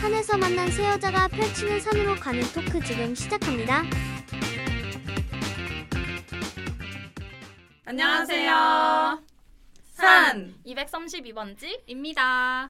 산에서 0.00 0.38
만난 0.38 0.70
새 0.70 0.88
여자가 0.88 1.28
펼치는 1.28 1.78
산으로 1.78 2.14
가는 2.14 2.40
토크 2.54 2.82
지금 2.82 3.14
시작합니다. 3.14 3.82
안녕하세요. 7.84 9.22
산 9.92 10.54
232번지입니다. 10.64 12.66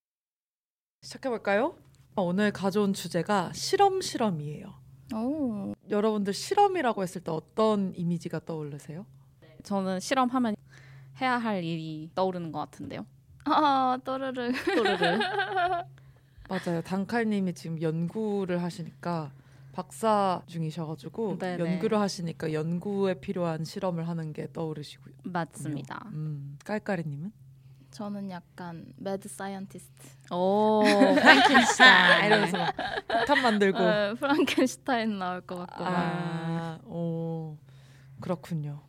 시작해볼까요? 1.02 1.78
오늘 2.16 2.50
가져온 2.50 2.92
주제가 2.92 3.52
실험 3.52 4.00
실험이에요. 4.00 4.74
오. 5.14 5.74
여러분들 5.88 6.34
실험이라고 6.34 7.04
했을 7.04 7.22
때 7.22 7.30
어떤 7.30 7.94
이미지가 7.94 8.40
떠오르세요? 8.44 9.06
저는 9.62 10.00
실험하면 10.00 10.56
해야 11.20 11.38
할 11.38 11.62
일이 11.62 12.10
떠오르는 12.16 12.50
것 12.50 12.58
같은데요. 12.58 13.06
아, 13.44 13.98
또르르. 14.04 14.52
또르르. 14.64 15.20
맞아요. 16.50 16.82
단칼님이 16.82 17.54
지금 17.54 17.80
연구를 17.80 18.60
하시니까 18.62 19.32
박사 19.72 20.42
중이셔가지고 20.46 21.38
네네. 21.38 21.64
연구를 21.64 22.00
하시니까 22.00 22.52
연구에 22.52 23.14
필요한 23.14 23.64
실험을 23.64 24.08
하는 24.08 24.32
게 24.32 24.48
떠오르시고요. 24.52 25.14
맞습니다. 25.22 26.10
음, 26.12 26.58
깔깔이님은? 26.64 27.32
저는 27.92 28.30
약간 28.30 28.92
mad 28.96 29.28
scientist. 29.28 30.34
오, 30.34 30.82
프랑켄슈타인. 31.14 32.24
이러면서 32.26 32.58
막 32.58 32.74
폭탄 33.06 33.42
만들고. 33.42 33.78
어, 33.78 34.14
프랑켄슈타인 34.18 35.18
나올 35.18 35.40
것 35.42 35.56
같고. 35.56 35.84
막. 35.84 35.92
아, 35.92 36.78
오, 36.84 37.56
그렇군요. 38.20 38.82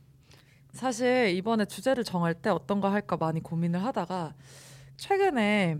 사실 0.73 1.29
이번에 1.35 1.65
주제를 1.65 2.03
정할 2.03 2.33
때 2.33 2.49
어떤 2.49 2.79
거 2.81 2.89
할까 2.89 3.17
많이 3.17 3.39
고민을 3.41 3.83
하다가 3.83 4.33
최근에 4.97 5.77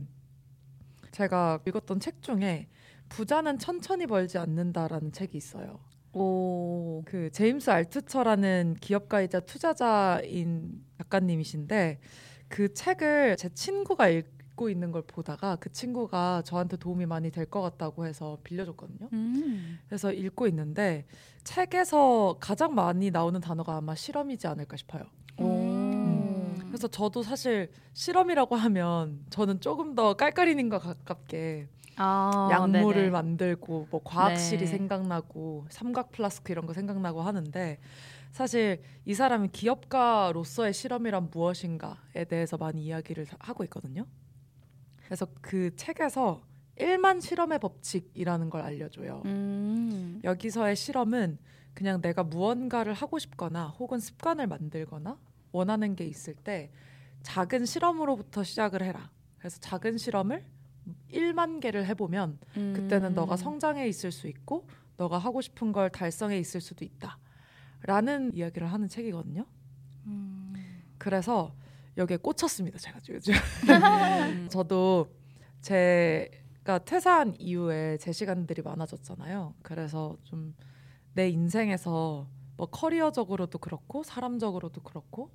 제가 1.11 1.59
읽었던 1.67 1.99
책 1.99 2.21
중에 2.21 2.67
부자는 3.09 3.59
천천히 3.59 4.07
벌지 4.07 4.37
않는다라는 4.37 5.11
책이 5.11 5.37
있어요. 5.37 5.79
오. 6.13 7.03
그 7.05 7.29
제임스 7.31 7.69
알트처라는 7.69 8.75
기업가이자 8.81 9.41
투자자인 9.41 10.83
작가님이신데 10.97 11.99
그 12.47 12.73
책을 12.73 13.37
제 13.37 13.49
친구가 13.49 14.09
읽고 14.09 14.69
있는 14.69 14.91
걸 14.91 15.01
보다가 15.03 15.55
그 15.57 15.71
친구가 15.71 16.43
저한테 16.45 16.77
도움이 16.77 17.05
많이 17.05 17.31
될 17.31 17.45
것 17.45 17.61
같다고 17.61 18.05
해서 18.05 18.37
빌려줬거든요. 18.43 19.09
음. 19.13 19.79
그래서 19.87 20.11
읽고 20.11 20.47
있는데 20.47 21.05
책에서 21.43 22.37
가장 22.39 22.75
많이 22.75 23.09
나오는 23.09 23.39
단어가 23.39 23.77
아마 23.77 23.95
실험이지 23.95 24.47
않을까 24.47 24.77
싶어요. 24.77 25.03
오. 25.39 25.70
음. 26.81 26.87
그래서 26.87 26.87
저도 26.87 27.21
사실 27.21 27.69
실험이라고 27.93 28.55
하면 28.55 29.23
저는 29.29 29.59
조금 29.59 29.93
더 29.93 30.15
깔깔이님과 30.15 30.79
가깝게 30.79 31.67
아, 31.97 32.47
약물을 32.49 32.95
네네. 33.01 33.09
만들고 33.11 33.87
뭐 33.91 34.01
과학실이 34.03 34.65
네. 34.65 34.65
생각나고 34.65 35.67
삼각 35.69 36.11
플라스크 36.11 36.51
이런 36.51 36.65
거 36.65 36.73
생각나고 36.73 37.21
하는데 37.21 37.77
사실 38.31 38.81
이 39.05 39.13
사람이 39.13 39.49
기업가로서의 39.49 40.73
실험이란 40.73 41.29
무엇인가에 41.31 42.25
대해서 42.27 42.57
많이 42.57 42.83
이야기를 42.83 43.27
하고 43.39 43.63
있거든요. 43.65 44.07
그래서 45.05 45.27
그 45.41 45.75
책에서 45.75 46.41
1만 46.79 47.21
실험의 47.21 47.59
법칙이라는 47.59 48.49
걸 48.49 48.61
알려줘요. 48.61 49.21
음. 49.25 50.19
여기서의 50.23 50.75
실험은 50.75 51.37
그냥 51.75 52.01
내가 52.01 52.23
무언가를 52.23 52.93
하고 52.93 53.19
싶거나 53.19 53.67
혹은 53.67 53.99
습관을 53.99 54.47
만들거나 54.47 55.19
원하는 55.51 55.95
게 55.95 56.05
있을 56.05 56.35
때 56.35 56.71
작은 57.23 57.65
실험으로부터 57.65 58.43
시작을 58.43 58.83
해라. 58.83 59.11
그래서 59.37 59.59
작은 59.59 59.97
실험을 59.97 60.45
1만 61.11 61.59
개를 61.59 61.85
해보면 61.87 62.39
그때는 62.53 63.11
음. 63.11 63.15
너가 63.15 63.37
성장해 63.37 63.87
있을 63.87 64.11
수 64.11 64.27
있고 64.27 64.67
너가 64.97 65.17
하고 65.17 65.41
싶은 65.41 65.71
걸 65.71 65.89
달성해 65.89 66.37
있을 66.39 66.61
수도 66.61 66.85
있다. 66.85 67.17
라는 67.83 68.33
이야기를 68.33 68.71
하는 68.71 68.87
책이거든요. 68.87 69.45
음. 70.05 70.53
그래서 70.97 71.55
여기에 71.97 72.17
꽂혔습니다. 72.17 72.77
제가 72.77 72.99
요즘. 73.09 73.33
음. 74.29 74.47
저도 74.49 75.11
제가 75.61 76.79
퇴사한 76.85 77.35
이후에 77.39 77.97
제 77.97 78.11
시간들이 78.11 78.61
많아졌잖아요. 78.61 79.55
그래서 79.61 80.17
좀 80.23 80.53
내 81.13 81.29
인생에서 81.29 82.27
뭐 82.57 82.67
커리어적으로도 82.67 83.57
그렇고 83.59 84.03
사람적으로도 84.03 84.81
그렇고 84.81 85.31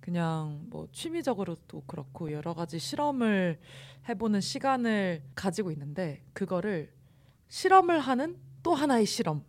그냥 0.00 0.64
뭐 0.70 0.88
취미적으로도 0.92 1.82
그렇고 1.86 2.32
여러 2.32 2.54
가지 2.54 2.78
실험을 2.78 3.60
해보는 4.08 4.40
시간을 4.40 5.22
가지고 5.34 5.70
있는데 5.72 6.24
그거를 6.32 6.92
실험을 7.48 8.00
하는 8.00 8.38
또 8.62 8.74
하나의 8.74 9.06
실험이라고 9.06 9.44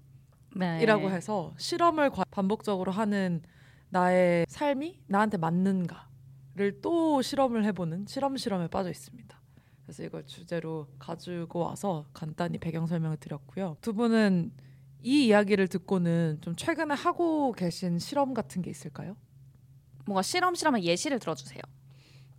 네. 0.55 1.09
해서 1.09 1.53
실험을 1.57 2.09
과- 2.09 2.25
반복적으로 2.31 2.91
하는 2.91 3.41
나의 3.89 4.45
삶이 4.49 5.01
나한테 5.07 5.37
맞는가를 5.37 6.81
또 6.81 7.21
실험을 7.21 7.65
해보는 7.65 8.05
실험 8.07 8.37
실험에 8.37 8.67
빠져 8.67 8.89
있습니다. 8.89 9.39
그래서 9.83 10.03
이걸 10.03 10.25
주제로 10.25 10.87
가지고 10.99 11.59
와서 11.59 12.05
간단히 12.13 12.57
배경 12.57 12.87
설명을 12.87 13.17
드렸고요. 13.17 13.77
두 13.81 13.93
분은 13.93 14.51
이 15.03 15.25
이야기를 15.27 15.67
듣고는 15.67 16.39
좀 16.41 16.55
최근에 16.55 16.93
하고 16.93 17.51
계신 17.53 17.99
실험 17.99 18.33
같은 18.33 18.61
게 18.61 18.69
있을까요? 18.69 19.17
뭔가 20.11 20.21
실험 20.21 20.55
실험의 20.55 20.83
예시를 20.83 21.19
들어주세요. 21.19 21.61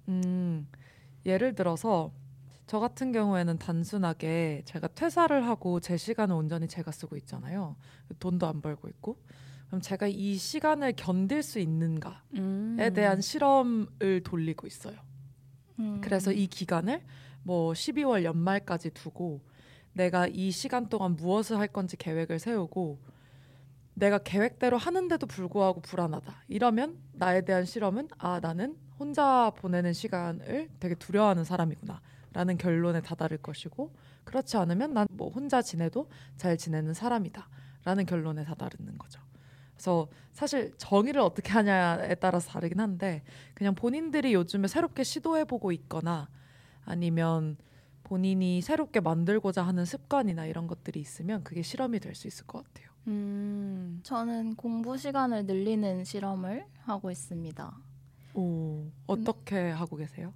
음, 0.09 0.69
예를 1.25 1.55
들어서 1.55 2.12
저 2.66 2.78
같은 2.78 3.12
경우에는 3.12 3.59
단순하게 3.59 4.62
제가 4.66 4.88
퇴사를 4.88 5.47
하고 5.47 5.81
제 5.81 5.97
시간을 5.97 6.34
온전히 6.34 6.69
제가 6.69 6.93
쓰고 6.93 7.16
있잖아요. 7.16 7.77
돈도 8.19 8.47
안 8.47 8.61
벌고 8.61 8.88
있고. 8.88 9.16
그럼 9.69 9.81
제가 9.81 10.06
이 10.06 10.37
시간을 10.37 10.93
견딜 10.97 11.43
수 11.43 11.59
있는가에 11.61 12.15
음. 12.34 12.77
대한 12.94 13.22
실험을 13.22 14.22
돌리고 14.22 14.66
있어요. 14.66 14.97
음. 15.78 16.03
그래서 16.03 16.31
이 16.31 16.47
기간을 16.47 17.03
뭐 17.43 17.72
12월 17.72 18.25
연말까지 18.25 18.91
두고 18.91 19.41
내가 19.94 20.27
이 20.27 20.50
시간 20.50 20.91
동안 20.91 21.16
무엇을 21.16 21.59
할 21.59 21.69
건지 21.69 21.97
계획을 21.97 22.38
세우고 22.38 22.99
내가 23.94 24.19
계획대로 24.19 24.78
하는데도 24.78 25.26
불구하고 25.26 25.80
불안하다. 25.80 26.44
이러면 26.48 26.98
나에 27.12 27.42
대한 27.44 27.64
실험은 27.64 28.08
아 28.19 28.41
나는 28.41 28.76
혼자 28.98 29.50
보내는 29.56 29.92
시간을 29.92 30.70
되게 30.80 30.94
두려워하는 30.94 31.44
사람이구나. 31.44 32.00
라는 32.34 32.56
결론에 32.56 33.02
다다를 33.02 33.36
것이고 33.38 33.94
그렇지 34.25 34.56
않으면 34.56 34.94
난 34.94 35.06
뭐 35.12 35.28
혼자 35.31 35.60
지내도 35.60 36.08
잘 36.36 36.56
지내는 36.56 36.94
사람이다. 36.94 37.48
라는 37.84 38.06
결론에 38.06 38.44
다다르는 38.44 38.97
거죠. 38.97 39.20
그래서 39.75 40.08
사실 40.32 40.72
정의를 40.78 41.20
어떻게 41.20 41.50
하냐에 41.52 42.14
따라서 42.14 42.48
다르긴 42.50 42.81
한데 42.81 43.22
그냥 43.54 43.75
본인들이 43.75 44.32
요즘에 44.34 44.69
새롭게 44.69 45.02
시도해 45.04 45.44
보고 45.44 45.72
있거나 45.72 46.28
아니면 46.84 47.56
본인이 48.04 48.62
새롭게 48.62 49.00
만들고자 49.00 49.62
하는 49.62 49.84
습관이나 49.84 50.47
이런 50.47 50.66
것들이 50.69 51.00
있으면 51.00 51.42
그게 51.44 51.62
실험이 51.62 52.00
될 52.00 52.14
수 52.14 52.26
있을 52.28 52.47
것 52.47 52.64
같아요. 52.64 52.91
음. 53.06 54.00
저는 54.02 54.54
공부 54.56 54.96
시간을 54.96 55.46
늘리는 55.46 56.04
실험을 56.04 56.66
하고 56.84 57.10
있습니다. 57.10 57.76
오 58.34 58.86
어떻게 59.06 59.70
하고 59.70 59.96
계세요? 59.96 60.32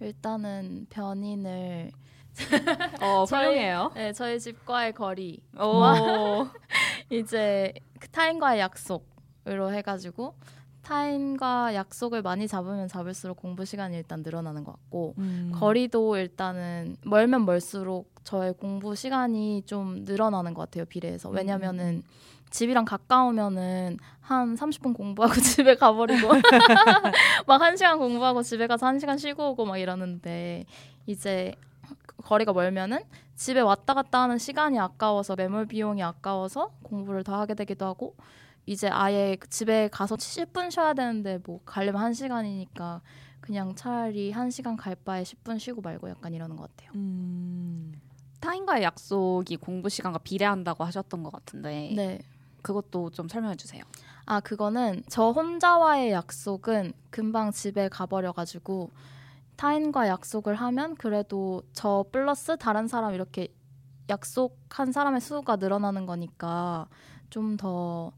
일단은 0.00 0.86
변인을 0.90 1.90
어, 3.02 3.24
훌륭해요. 3.24 3.90
네, 3.94 4.12
저희 4.12 4.38
집과의 4.38 4.92
거리 4.92 5.42
오. 5.58 6.46
이제 7.10 7.72
그 7.98 8.08
타인과의 8.08 8.60
약속으로 8.60 9.72
해가지고 9.72 10.36
타인과 10.82 11.74
약속을 11.74 12.22
많이 12.22 12.48
잡으면 12.48 12.88
잡을수록 12.88 13.36
공부 13.36 13.64
시간이 13.64 13.96
일단 13.96 14.22
늘어나는 14.22 14.64
것 14.64 14.72
같고 14.72 15.14
음. 15.18 15.52
거리도 15.54 16.16
일단은 16.16 16.96
멀면 17.04 17.44
멀수록 17.44 18.10
저의 18.24 18.54
공부 18.54 18.94
시간이 18.94 19.62
좀 19.66 20.04
늘어나는 20.04 20.54
것 20.54 20.62
같아요 20.62 20.84
비례해서 20.84 21.28
왜냐면은 21.30 22.02
집이랑 22.50 22.84
가까우면은 22.84 23.98
한 24.20 24.54
30분 24.56 24.94
공부하고 24.94 25.34
집에 25.40 25.76
가버리고 25.76 26.28
막한 27.46 27.76
시간 27.76 27.98
공부하고 27.98 28.42
집에 28.42 28.66
가서 28.66 28.86
한 28.86 28.98
시간 28.98 29.18
쉬고 29.18 29.50
오고 29.50 29.64
막 29.66 29.78
이러는데 29.78 30.64
이제 31.06 31.54
거리가 32.24 32.52
멀면은 32.52 33.00
집에 33.34 33.60
왔다 33.60 33.94
갔다 33.94 34.20
하는 34.22 34.38
시간이 34.38 34.78
아까워서 34.78 35.34
매몰 35.34 35.66
비용이 35.66 36.02
아까워서 36.02 36.72
공부를 36.82 37.24
더 37.24 37.40
하게 37.40 37.54
되기도 37.54 37.86
하고 37.86 38.14
이제 38.70 38.88
아예 38.88 39.34
그 39.34 39.48
집에 39.48 39.88
가서 39.88 40.14
10분 40.14 40.70
쉬어야 40.70 40.94
되는데 40.94 41.40
뭐 41.44 41.58
가려면 41.64 42.02
한 42.02 42.14
시간이니까 42.14 43.00
그냥 43.40 43.74
차라리 43.74 44.30
한 44.30 44.52
시간 44.52 44.76
갈 44.76 44.94
바에 44.94 45.24
10분 45.24 45.58
쉬고 45.58 45.80
말고 45.80 46.08
약간 46.08 46.32
이러는 46.32 46.54
것 46.54 46.70
같아요. 46.70 46.92
음. 46.94 48.00
타인과의 48.38 48.84
약속이 48.84 49.56
공부 49.56 49.88
시간과 49.88 50.20
비례한다고 50.20 50.84
하셨던 50.84 51.24
것 51.24 51.32
같은데 51.32 51.92
네. 51.96 52.20
그것도 52.62 53.10
좀 53.10 53.28
설명해 53.28 53.56
주세요. 53.56 53.82
아 54.24 54.38
그거는 54.38 55.02
저 55.08 55.32
혼자와의 55.32 56.12
약속은 56.12 56.92
금방 57.10 57.50
집에 57.50 57.88
가버려가지고 57.88 58.92
타인과 59.56 60.06
약속을 60.06 60.54
하면 60.54 60.94
그래도 60.94 61.64
저 61.72 62.04
플러스 62.12 62.56
다른 62.56 62.86
사람 62.86 63.14
이렇게 63.14 63.52
약속한 64.08 64.92
사람의 64.92 65.20
수가 65.20 65.56
늘어나는 65.56 66.06
거니까 66.06 66.86
좀더 67.30 68.12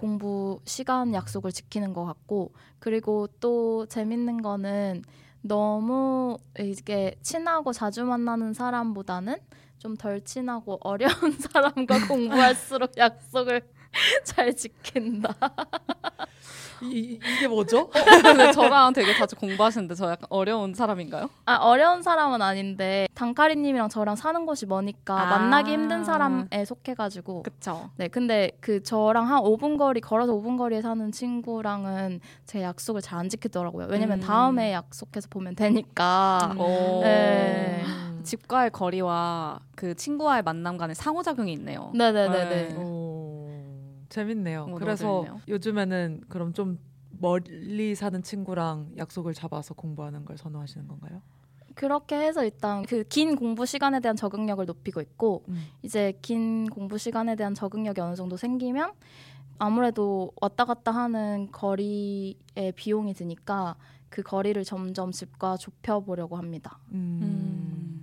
공부 0.00 0.60
시간 0.64 1.12
약속을 1.14 1.52
지키는 1.52 1.92
것 1.92 2.04
같고 2.06 2.52
그리고 2.78 3.28
또 3.40 3.86
재밌는 3.86 4.40
거는 4.42 5.02
너무 5.42 6.38
이게 6.58 7.14
친하고 7.22 7.72
자주 7.72 8.04
만나는 8.04 8.54
사람보다는 8.54 9.36
좀 9.78 9.96
덜 9.96 10.22
친하고 10.22 10.78
어려운 10.82 11.10
사람과 11.52 12.06
공부할수록 12.08 12.96
약속을 12.96 13.62
잘 14.24 14.54
지킨다. 14.54 15.34
이, 16.82 17.20
이게 17.36 17.46
뭐죠? 17.46 17.90
근데 18.24 18.52
저랑 18.52 18.94
되게 18.94 19.14
자주 19.14 19.36
공부하시는데 19.36 19.94
저 19.94 20.10
약간 20.10 20.26
어려운 20.30 20.72
사람인가요? 20.72 21.28
아 21.44 21.56
어려운 21.56 22.02
사람은 22.02 22.40
아닌데 22.40 23.06
단카리님이랑 23.14 23.90
저랑 23.90 24.16
사는 24.16 24.46
곳이 24.46 24.64
머니까 24.64 25.20
아. 25.20 25.26
만나기 25.26 25.72
힘든 25.72 26.04
사람에 26.04 26.64
속해가지고 26.64 27.42
그쵸. 27.42 27.90
네 27.96 28.08
근데 28.08 28.52
그 28.60 28.82
저랑 28.82 29.28
한 29.30 29.42
5분 29.42 29.76
거리 29.76 30.00
걸어서 30.00 30.32
5분 30.32 30.56
거리에 30.56 30.80
사는 30.80 31.12
친구랑은 31.12 32.20
제 32.46 32.62
약속을 32.62 33.02
잘 33.02 33.20
안 33.20 33.28
지키더라고요. 33.28 33.88
왜냐면 33.90 34.18
음. 34.18 34.20
다음에 34.20 34.72
약속해서 34.72 35.28
보면 35.28 35.54
되니까. 35.54 36.54
오. 36.58 37.00
네. 37.02 37.84
집과의 38.22 38.70
거리와 38.70 39.60
그 39.76 39.94
친구와의 39.94 40.42
만남 40.42 40.78
간의 40.78 40.94
상호작용이 40.94 41.52
있네요. 41.54 41.90
네네네네. 41.94 42.48
네. 42.48 42.74
오, 44.10 44.12
재밌네요. 44.12 44.66
어, 44.70 44.74
그래서. 44.74 45.24
요즘에는 45.48 46.22
그럼 46.28 46.52
좀 46.52 46.78
멀리 47.10 47.94
사는 47.94 48.22
친구랑 48.22 48.92
약속을 48.96 49.34
잡아서 49.34 49.74
공부하는 49.74 50.24
걸 50.24 50.36
선호하시는 50.36 50.88
건가요? 50.88 51.22
그렇게 51.74 52.16
해서 52.18 52.44
일단 52.44 52.82
그 52.82 53.04
긴 53.08 53.36
공부 53.36 53.64
시간에 53.64 54.00
대한 54.00 54.16
적응력을 54.16 54.64
높이고 54.66 55.00
있고 55.00 55.44
음. 55.48 55.64
이제 55.82 56.12
긴 56.20 56.68
공부 56.68 56.98
시간에 56.98 57.36
대한 57.36 57.54
적응력이 57.54 58.00
어느 58.00 58.16
정도 58.16 58.36
생기면 58.36 58.92
아무래도 59.58 60.32
왔다 60.40 60.64
갔다 60.64 60.90
하는 60.90 61.48
거리의 61.52 62.34
비용이 62.74 63.14
드니까 63.14 63.76
그 64.08 64.22
거리를 64.22 64.62
점점 64.64 65.12
집과 65.12 65.56
좁혀 65.56 66.00
보려고 66.00 66.36
합니다. 66.36 66.80
음. 66.92 67.20
음. 67.22 68.02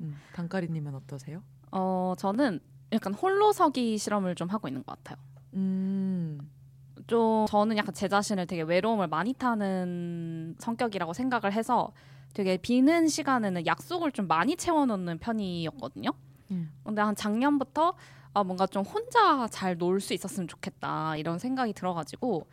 음. 0.00 0.16
단까리님은 0.32 0.94
어떠세요? 0.94 1.42
어, 1.72 2.14
저는 2.16 2.60
약간 2.92 3.12
홀로 3.14 3.52
서기 3.52 3.98
실험을 3.98 4.34
좀 4.34 4.48
하고 4.48 4.68
있는 4.68 4.82
것 4.84 4.96
같아요. 5.02 5.22
음. 5.54 6.38
좀 7.06 7.46
저는 7.48 7.76
약간 7.76 7.92
제 7.94 8.08
자신을 8.08 8.46
되게 8.46 8.62
외로움을 8.62 9.08
많이 9.08 9.34
타는 9.34 10.56
성격이라고 10.58 11.12
생각을 11.12 11.52
해서 11.52 11.92
되게 12.32 12.56
비는 12.56 13.08
시간에는 13.08 13.66
약속을 13.66 14.12
좀 14.12 14.26
많이 14.26 14.56
채워놓는 14.56 15.18
편이었거든요. 15.18 16.10
음. 16.50 16.72
근데 16.82 17.02
한 17.02 17.14
작년부터 17.14 17.94
아 18.32 18.42
뭔가 18.42 18.66
좀 18.66 18.84
혼자 18.84 19.46
잘 19.48 19.76
놀 19.78 20.00
수 20.00 20.14
있었으면 20.14 20.48
좋겠다 20.48 21.16
이런 21.16 21.38
생각이 21.38 21.72
들어가지고 21.74 22.46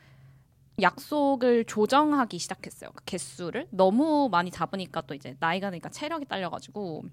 약속을 0.81 1.65
조정하기 1.65 2.37
시작했어요. 2.37 2.89
그 2.95 3.03
개수를 3.05 3.67
너무 3.71 4.29
많이 4.31 4.51
잡으니까 4.51 5.01
또 5.01 5.13
이제 5.13 5.35
나이가 5.39 5.69
드니까 5.69 5.89
체력이 5.89 6.25
딸려가지고 6.25 7.03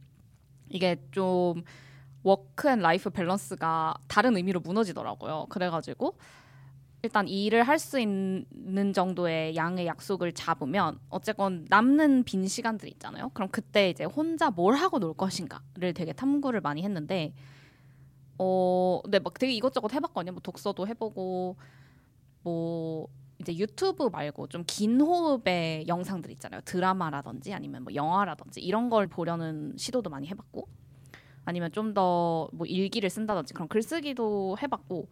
이게 0.70 0.96
좀 1.12 1.62
work 2.22 2.68
and 2.68 2.80
life 2.80 3.10
balance가 3.10 3.94
다른 4.08 4.36
의미로 4.36 4.60
무너지더라고요. 4.60 5.46
그래가지고 5.48 6.16
일단 7.02 7.28
일을 7.28 7.62
할 7.62 7.78
수 7.78 8.00
있는 8.00 8.92
정도의 8.92 9.54
양의 9.56 9.86
약속을 9.86 10.32
잡으면 10.32 10.98
어쨌건 11.10 11.64
남는 11.68 12.24
빈 12.24 12.46
시간들 12.48 12.88
있잖아요. 12.90 13.30
그럼 13.34 13.48
그때 13.50 13.90
이제 13.90 14.04
혼자 14.04 14.50
뭘 14.50 14.74
하고 14.74 14.98
놀 14.98 15.14
것인가를 15.14 15.94
되게 15.94 16.12
탐구를 16.12 16.60
많이 16.60 16.82
했는데 16.82 17.34
어, 18.38 19.00
네, 19.08 19.18
막 19.18 19.34
되게 19.38 19.52
이것저것 19.52 19.92
해봤거든요. 19.92 20.32
뭐 20.32 20.40
독서도 20.42 20.86
해보고 20.88 21.56
뭐 22.42 23.08
이제 23.40 23.56
유튜브 23.56 24.08
말고 24.12 24.48
좀 24.48 24.64
긴 24.66 25.00
호흡의 25.00 25.86
영상들 25.88 26.30
있잖아요. 26.32 26.60
드라마라든지 26.64 27.54
아니면 27.54 27.84
뭐 27.84 27.94
영화라든지 27.94 28.60
이런 28.60 28.90
걸 28.90 29.06
보려는 29.06 29.74
시도도 29.76 30.10
많이 30.10 30.28
해봤고 30.28 30.68
아니면 31.48 31.72
좀 31.72 31.94
더 31.94 32.48
뭐 32.52 32.66
일기를 32.66 33.08
쓴다든지 33.10 33.54
그런 33.54 33.68
글쓰기도 33.68 34.56
해봤고 34.62 35.08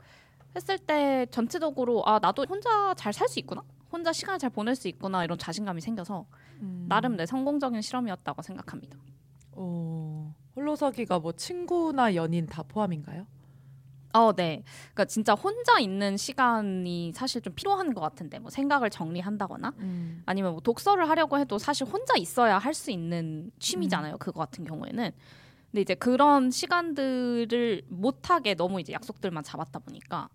했을 0.54 0.78
때 0.78 1.26
전체적으로 1.30 2.02
아 2.06 2.18
나도 2.18 2.44
혼자 2.48 2.94
잘 2.94 3.12
살 3.12 3.28
수 3.28 3.38
있구나 3.40 3.62
혼자 3.92 4.12
시간을 4.12 4.38
잘 4.38 4.50
보낼 4.50 4.74
수 4.76 4.88
있구나 4.88 5.24
이런 5.24 5.38
자신감이 5.38 5.80
생겨서 5.80 6.26
음. 6.60 6.86
나름 6.88 7.16
내 7.16 7.24
성공적인 7.26 7.80
실험이었다고 7.80 8.42
생각합니다. 8.42 8.98
어, 9.52 10.34
홀로서기가 10.54 11.18
뭐 11.20 11.32
친구나 11.32 12.14
연인 12.14 12.46
다 12.46 12.62
포함인가요? 12.62 13.26
어, 14.12 14.32
네. 14.32 14.62
그러니까 14.94 15.04
진짜 15.06 15.34
혼자 15.34 15.78
있는 15.78 16.16
시간이 16.16 17.12
사실 17.14 17.40
좀 17.42 17.52
필요한 17.54 17.92
것 17.94 18.00
같은데 18.00 18.38
뭐 18.38 18.50
생각을 18.50 18.88
정리한다거나 18.90 19.72
음. 19.78 20.22
아니면 20.26 20.52
뭐 20.52 20.60
독서를 20.60 21.08
하려고 21.08 21.38
해도 21.38 21.58
사실 21.58 21.86
혼자 21.86 22.14
있어야 22.16 22.58
할 22.58 22.74
수 22.74 22.90
있는 22.90 23.50
취미잖아요. 23.58 24.18
그거 24.18 24.40
같은 24.40 24.64
경우에는. 24.64 25.10
근데 25.76 25.82
이제 25.82 25.94
그런 25.94 26.50
시간들을 26.50 27.82
못하게 27.90 28.54
너무 28.54 28.80
이제 28.80 28.94
약속들만 28.94 29.44
잡았다 29.44 29.80
보니까 29.80 30.30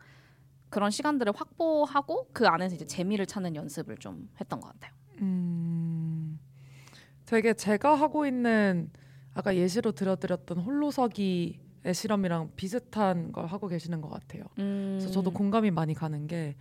그런 0.69 0.91
시간들을 0.91 1.33
확보하고 1.35 2.27
그 2.31 2.45
안에서 2.45 2.75
이제 2.75 2.85
재미를 2.85 3.25
찾는 3.25 3.55
연습을 3.55 3.97
좀 3.97 4.29
했던 4.39 4.59
것 4.59 4.71
같아요. 4.71 4.93
음, 5.21 6.39
되게 7.25 7.55
제가 7.55 7.95
하고 7.95 8.27
있는 8.27 8.91
아까 9.33 9.55
예시로 9.55 9.93
들어드렸던 9.93 10.59
홀로서기의 10.59 11.55
실험이랑 11.91 12.51
비슷한 12.55 13.31
걸 13.31 13.47
하고 13.47 13.67
계시는 13.67 13.99
것 13.99 14.09
같아요. 14.09 14.43
그래서 14.53 15.09
저도 15.09 15.31
공감이 15.31 15.71
많이 15.71 15.95
가는 15.95 16.27
게 16.27 16.55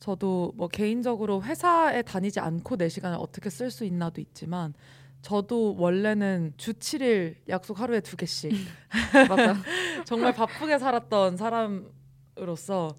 저도 0.00 0.54
뭐 0.56 0.66
개인적으로 0.66 1.40
회사에 1.40 2.02
다니지 2.02 2.40
않고 2.40 2.78
내 2.78 2.88
시간을 2.88 3.16
어떻게 3.20 3.48
쓸 3.48 3.70
수 3.70 3.84
있나도 3.84 4.20
있지만 4.20 4.74
저도 5.24 5.74
원래는 5.78 6.52
주 6.58 6.74
7일 6.74 7.36
약속 7.48 7.80
하루에 7.80 8.00
두 8.00 8.14
개씩 8.16 8.52
맞아요. 9.28 9.56
정말 10.04 10.34
바쁘게 10.34 10.78
살았던 10.78 11.38
사람으로서 11.38 12.96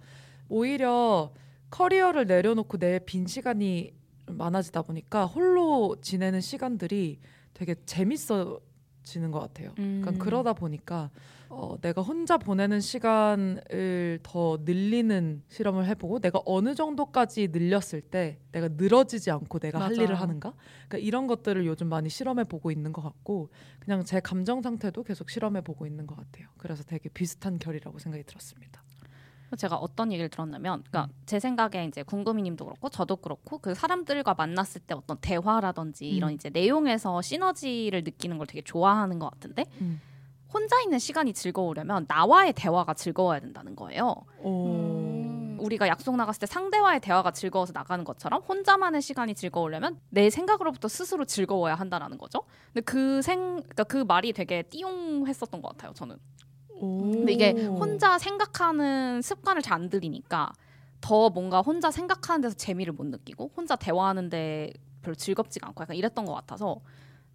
오히려 0.49 1.31
커리어를 1.69 2.25
내려놓고 2.25 2.77
내 2.79 2.99
빈 3.05 3.27
시간이 3.27 3.93
많아지다 4.27 4.81
보니까 4.81 5.25
홀로 5.27 5.97
지내는 6.01 6.41
시간들이 6.41 7.19
되게 7.53 7.75
재밌어 7.85 8.59
지는 9.05 9.31
것 9.31 9.39
같아요. 9.39 9.73
음. 9.79 10.01
그러니까 10.01 10.23
그러다 10.23 10.53
보니까 10.53 11.09
어, 11.49 11.77
내가 11.79 12.01
혼자 12.01 12.37
보내는 12.37 12.81
시간을 12.81 14.19
더 14.23 14.59
늘리는 14.65 15.43
실험을 15.47 15.85
해보고 15.87 16.19
내가 16.19 16.41
어느 16.45 16.75
정도까지 16.75 17.49
늘렸을 17.51 18.01
때 18.01 18.39
내가 18.51 18.67
늘어지지 18.67 19.31
않고 19.31 19.59
내가 19.59 19.79
할 19.79 19.91
맞아. 19.91 20.03
일을 20.03 20.15
하는가 20.15 20.53
그러니까 20.87 20.97
이런 20.97 21.27
것들을 21.27 21.65
요즘 21.65 21.87
많이 21.87 22.09
실험해 22.09 22.45
보고 22.45 22.71
있는 22.71 22.91
것 22.91 23.01
같고 23.01 23.49
그냥 23.79 24.03
제 24.03 24.19
감정 24.19 24.61
상태도 24.61 25.03
계속 25.03 25.29
실험해 25.29 25.61
보고 25.61 25.85
있는 25.85 26.07
것 26.07 26.15
같아요. 26.15 26.47
그래서 26.57 26.83
되게 26.83 27.09
비슷한 27.09 27.57
결이라고 27.59 27.99
생각이 27.99 28.23
들었습니다. 28.23 28.84
제가 29.57 29.75
어떤 29.77 30.11
얘기를 30.11 30.29
들었냐면, 30.29 30.83
그러니까 30.89 31.05
음. 31.05 31.21
제 31.25 31.39
생각에 31.39 31.85
이제 31.85 32.03
궁금이님도 32.03 32.65
그렇고 32.65 32.89
저도 32.89 33.17
그렇고 33.17 33.59
그 33.59 33.73
사람들과 33.73 34.33
만났을 34.33 34.81
때 34.81 34.95
어떤 34.95 35.17
대화라든지 35.17 36.09
이런 36.09 36.31
음. 36.31 36.35
이제 36.35 36.49
내용에서 36.49 37.21
시너지를 37.21 38.03
느끼는 38.03 38.37
걸 38.37 38.47
되게 38.47 38.61
좋아하는 38.61 39.19
것 39.19 39.29
같은데 39.31 39.65
음. 39.81 40.01
혼자 40.53 40.81
있는 40.81 40.99
시간이 40.99 41.33
즐거우려면 41.33 42.05
나와의 42.07 42.53
대화가 42.53 42.93
즐거워야 42.93 43.39
된다는 43.39 43.75
거예요. 43.75 44.15
오. 44.41 44.67
음. 44.67 45.57
우리가 45.59 45.87
약속 45.87 46.15
나갔을 46.15 46.41
때 46.41 46.45
상대와의 46.45 46.99
대화가 46.99 47.31
즐거워서 47.31 47.73
나가는 47.73 48.03
것처럼 48.03 48.41
혼자만의 48.41 49.01
시간이 49.01 49.35
즐거우려면 49.35 49.99
내 50.09 50.29
생각으로부터 50.29 50.87
스스로 50.87 51.25
즐거워야 51.25 51.75
한다라는 51.75 52.17
거죠. 52.17 52.43
근데 52.73 52.81
그 52.81 53.21
생, 53.21 53.55
그러니까 53.55 53.83
그 53.83 53.97
말이 53.97 54.33
되게 54.33 54.61
띠용 54.63 55.27
했었던 55.27 55.61
것 55.61 55.69
같아요. 55.69 55.93
저는. 55.93 56.17
오. 56.81 57.11
근데 57.11 57.31
이게 57.33 57.51
혼자 57.79 58.17
생각하는 58.17 59.21
습관을 59.21 59.61
잘 59.61 59.75
안 59.75 59.89
들이니까 59.89 60.51
더 61.01 61.29
뭔가 61.29 61.61
혼자 61.61 61.91
생각하는 61.91 62.41
데서 62.41 62.55
재미를 62.55 62.93
못 62.93 63.05
느끼고 63.05 63.51
혼자 63.55 63.75
대화하는데 63.75 64.71
별로 65.01 65.13
즐겁지가 65.15 65.67
않고 65.67 65.81
약간 65.83 65.95
이랬던 65.97 66.25
것 66.25 66.33
같아서 66.33 66.81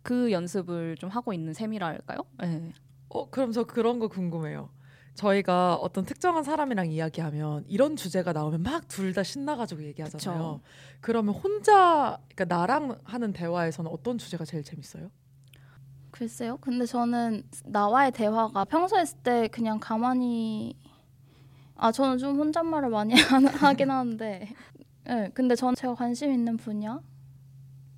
그 0.03 0.33
연습을 0.33 0.97
좀 0.97 1.11
하고 1.11 1.33
있는 1.33 1.53
셈이랄까요? 1.53 2.19
네. 2.41 2.73
어, 3.11 3.29
그럼 3.31 3.53
저 3.53 3.65
그런 3.65 3.99
거 3.99 4.09
궁금해요. 4.09 4.71
저희가 5.15 5.75
어떤 5.75 6.05
특정한 6.07 6.43
사람이랑 6.45 6.91
이야기하면 6.91 7.65
이런 7.69 7.95
주제가 7.97 8.33
나오면 8.33 8.63
막 8.63 8.89
둘 8.89 9.13
다 9.13 9.23
신나가지고 9.23 9.83
얘기하잖아요. 9.85 10.61
그쵸. 10.61 10.61
그러면 11.01 11.35
혼자, 11.35 12.19
그러니까 12.35 12.45
나랑 12.57 12.99
하는 13.05 13.33
대화에서는 13.33 13.91
어떤 13.91 14.17
주제가 14.19 14.45
제일 14.45 14.65
재밌어요? 14.65 15.11
글쎄요. 16.21 16.59
근데 16.61 16.85
저는 16.85 17.43
나와의 17.65 18.13
대화가 18.13 18.67
평소에 18.67 19.01
했을 19.01 19.17
때 19.23 19.49
그냥 19.49 19.81
가만히 19.81 20.77
아 21.77 21.91
저는 21.91 22.19
좀 22.19 22.37
혼잣말을 22.37 22.91
많이 22.91 23.15
하- 23.17 23.39
하긴 23.39 23.91
하는데 23.91 24.47
네, 25.07 25.31
근데 25.33 25.55
저는 25.57 25.77
제가 25.77 25.95
관심 25.95 26.31
있는 26.31 26.59
분야 26.59 27.01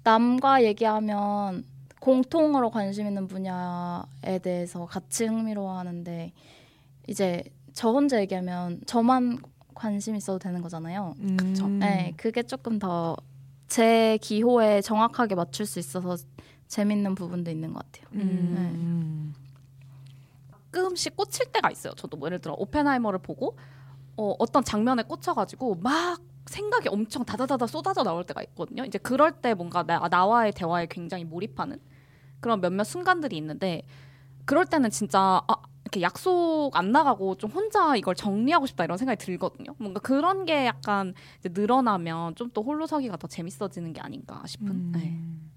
남과 0.05 0.62
얘기하면 0.62 1.64
공통으로 2.00 2.71
관심 2.71 3.09
있는 3.09 3.26
분야에 3.26 4.38
대해서 4.41 4.87
같이 4.87 5.26
흥미로워하는데 5.26 6.33
이제 7.09 7.43
저 7.73 7.91
혼자 7.91 8.21
얘기하면 8.21 8.83
저만 8.87 9.38
관심 9.75 10.14
있어도 10.14 10.38
되는 10.38 10.62
거잖아요. 10.62 11.17
그쵸. 11.37 11.64
음. 11.67 11.81
네, 11.81 12.14
그게 12.17 12.45
조금 12.45 12.79
더 12.79 13.17
제 13.69 14.19
기호에 14.21 14.83
정확하게 14.83 15.35
맞출 15.35 15.64
수 15.64 15.79
있어서 15.79 16.14
재밌는 16.73 17.14
부분도 17.14 17.50
있는 17.50 17.75
것 17.75 17.85
같아요. 17.85 18.09
음. 18.14 19.35
가끔씩 20.71 21.14
꽂힐 21.14 21.52
때가 21.52 21.71
있어요. 21.71 21.93
저도 21.93 22.17
뭐 22.17 22.29
예를 22.29 22.38
들어 22.38 22.55
오펜하이머를 22.57 23.19
보고 23.19 23.59
어, 24.17 24.35
어떤 24.38 24.64
장면에 24.64 25.02
꽂혀가지고 25.02 25.75
막 25.76 26.23
생각이 26.47 26.88
엄청 26.88 27.26
다다다다 27.26 27.67
쏟아져 27.67 28.02
나올 28.02 28.25
때가 28.25 28.43
있거든요. 28.45 28.87
이제 28.87 28.99
그럴 28.99 29.33
때 29.33 29.52
뭔가 29.52 29.83
나, 29.83 30.09
나와의 30.11 30.52
대화에 30.52 30.87
굉장히 30.88 31.25
몰입하는 31.25 31.79
그런 32.41 32.62
몇몇 32.62 32.85
순간들이 32.85 33.37
있는데 33.37 33.83
그럴 34.47 34.64
때는 34.64 34.88
진짜 34.88 35.43
아, 35.47 35.55
이렇게 35.83 36.00
약속 36.00 36.71
안 36.73 36.91
나가고 36.91 37.35
좀 37.35 37.50
혼자 37.50 37.97
이걸 37.97 38.14
정리하고 38.14 38.64
싶다 38.64 38.85
이런 38.85 38.97
생각이 38.97 39.23
들거든요. 39.23 39.75
뭔가 39.79 40.00
그런 40.00 40.47
게 40.47 40.64
약간 40.64 41.12
이제 41.38 41.50
늘어나면 41.52 42.35
좀 42.35 42.49
또 42.55 42.62
홀로서기가 42.62 43.19
더 43.19 43.26
재밌어지는 43.29 43.93
게 43.93 44.00
아닌가 44.00 44.43
싶은. 44.47 44.69
음. 44.69 44.93
네. 44.95 45.51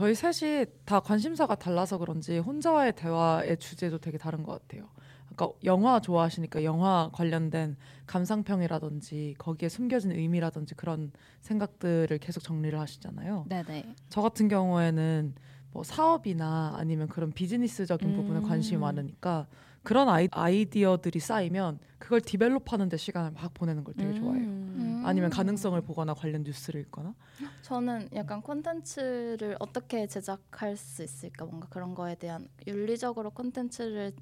저희 0.00 0.14
셋이 0.14 0.64
다 0.86 0.98
관심사가 0.98 1.54
달라서 1.54 1.98
그런지 1.98 2.38
혼자와의 2.38 2.96
대화의 2.96 3.58
주제도 3.58 3.98
되게 3.98 4.16
다른 4.16 4.42
것 4.42 4.52
같아요. 4.52 4.88
그러니까 5.28 5.58
영화 5.64 6.00
좋아하시니까 6.00 6.64
영화 6.64 7.10
관련된 7.12 7.76
감상평이라든지 8.06 9.34
거기에 9.36 9.68
숨겨진 9.68 10.12
의미라든지 10.12 10.74
그런 10.74 11.12
생각들을 11.42 12.16
계속 12.16 12.42
정리를 12.42 12.80
하시잖아요. 12.80 13.44
네네. 13.50 13.94
저 14.08 14.22
같은 14.22 14.48
경우에는 14.48 15.34
뭐 15.70 15.82
사업이나 15.84 16.76
아니면 16.78 17.06
그런 17.06 17.30
비즈니스적인 17.30 18.16
부분에 18.16 18.38
음. 18.38 18.48
관심이 18.48 18.80
많으니까 18.80 19.48
그런 19.82 20.08
아이, 20.08 20.28
아이디어들이 20.30 21.20
쌓이면 21.20 21.78
그걸 21.98 22.20
디벨롭하는 22.20 22.88
데 22.88 22.96
시간을 22.96 23.32
막 23.32 23.52
보내는 23.54 23.84
걸 23.84 23.94
되게 23.94 24.14
좋아해요. 24.14 24.44
음. 24.44 25.02
아니면 25.04 25.30
가능성을 25.30 25.80
보거나 25.82 26.14
관련 26.14 26.42
뉴스를 26.42 26.82
읽거나 26.82 27.14
저는 27.62 28.08
약간 28.14 28.42
콘텐츠를 28.42 29.56
어떻게 29.58 30.06
제작할 30.06 30.76
수 30.76 31.02
있을까 31.02 31.46
뭔가 31.46 31.68
그런 31.68 31.94
거에 31.94 32.14
대한 32.14 32.48
윤리적으로 32.66 33.30
콘텐츠를 33.30 34.12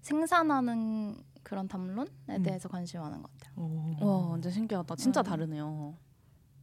생산하는 0.00 1.16
그런 1.42 1.68
담론에 1.68 2.08
음. 2.30 2.42
대해서 2.42 2.68
관심이 2.68 3.02
많은 3.02 3.22
것 3.22 3.30
같아요. 3.32 3.54
오. 3.56 3.96
와 4.00 4.28
완전 4.28 4.52
신기하다. 4.52 4.96
진짜 4.96 5.20
음. 5.20 5.24
다르네요. 5.24 5.96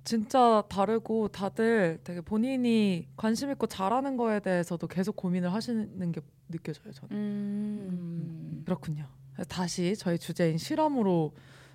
진짜 0.04 0.63
다르고 0.70 1.27
다들 1.27 2.00
되게 2.04 2.22
본인이 2.22 3.10
관심 3.18 3.51
있고 3.51 3.68
잘하는 3.68 4.16
거에 4.16 4.39
대해서도 4.39 4.88
계속 4.88 5.18
고민을 5.18 5.54
하시는 5.54 6.12
게 6.13 6.22
느껴져요. 6.50 6.94
저는 6.94 7.16
음. 7.16 8.37
그렇군요. 8.67 9.05
다시 9.47 9.95
저희 9.95 10.19
주제인 10.19 10.57
실험으로 10.57 11.33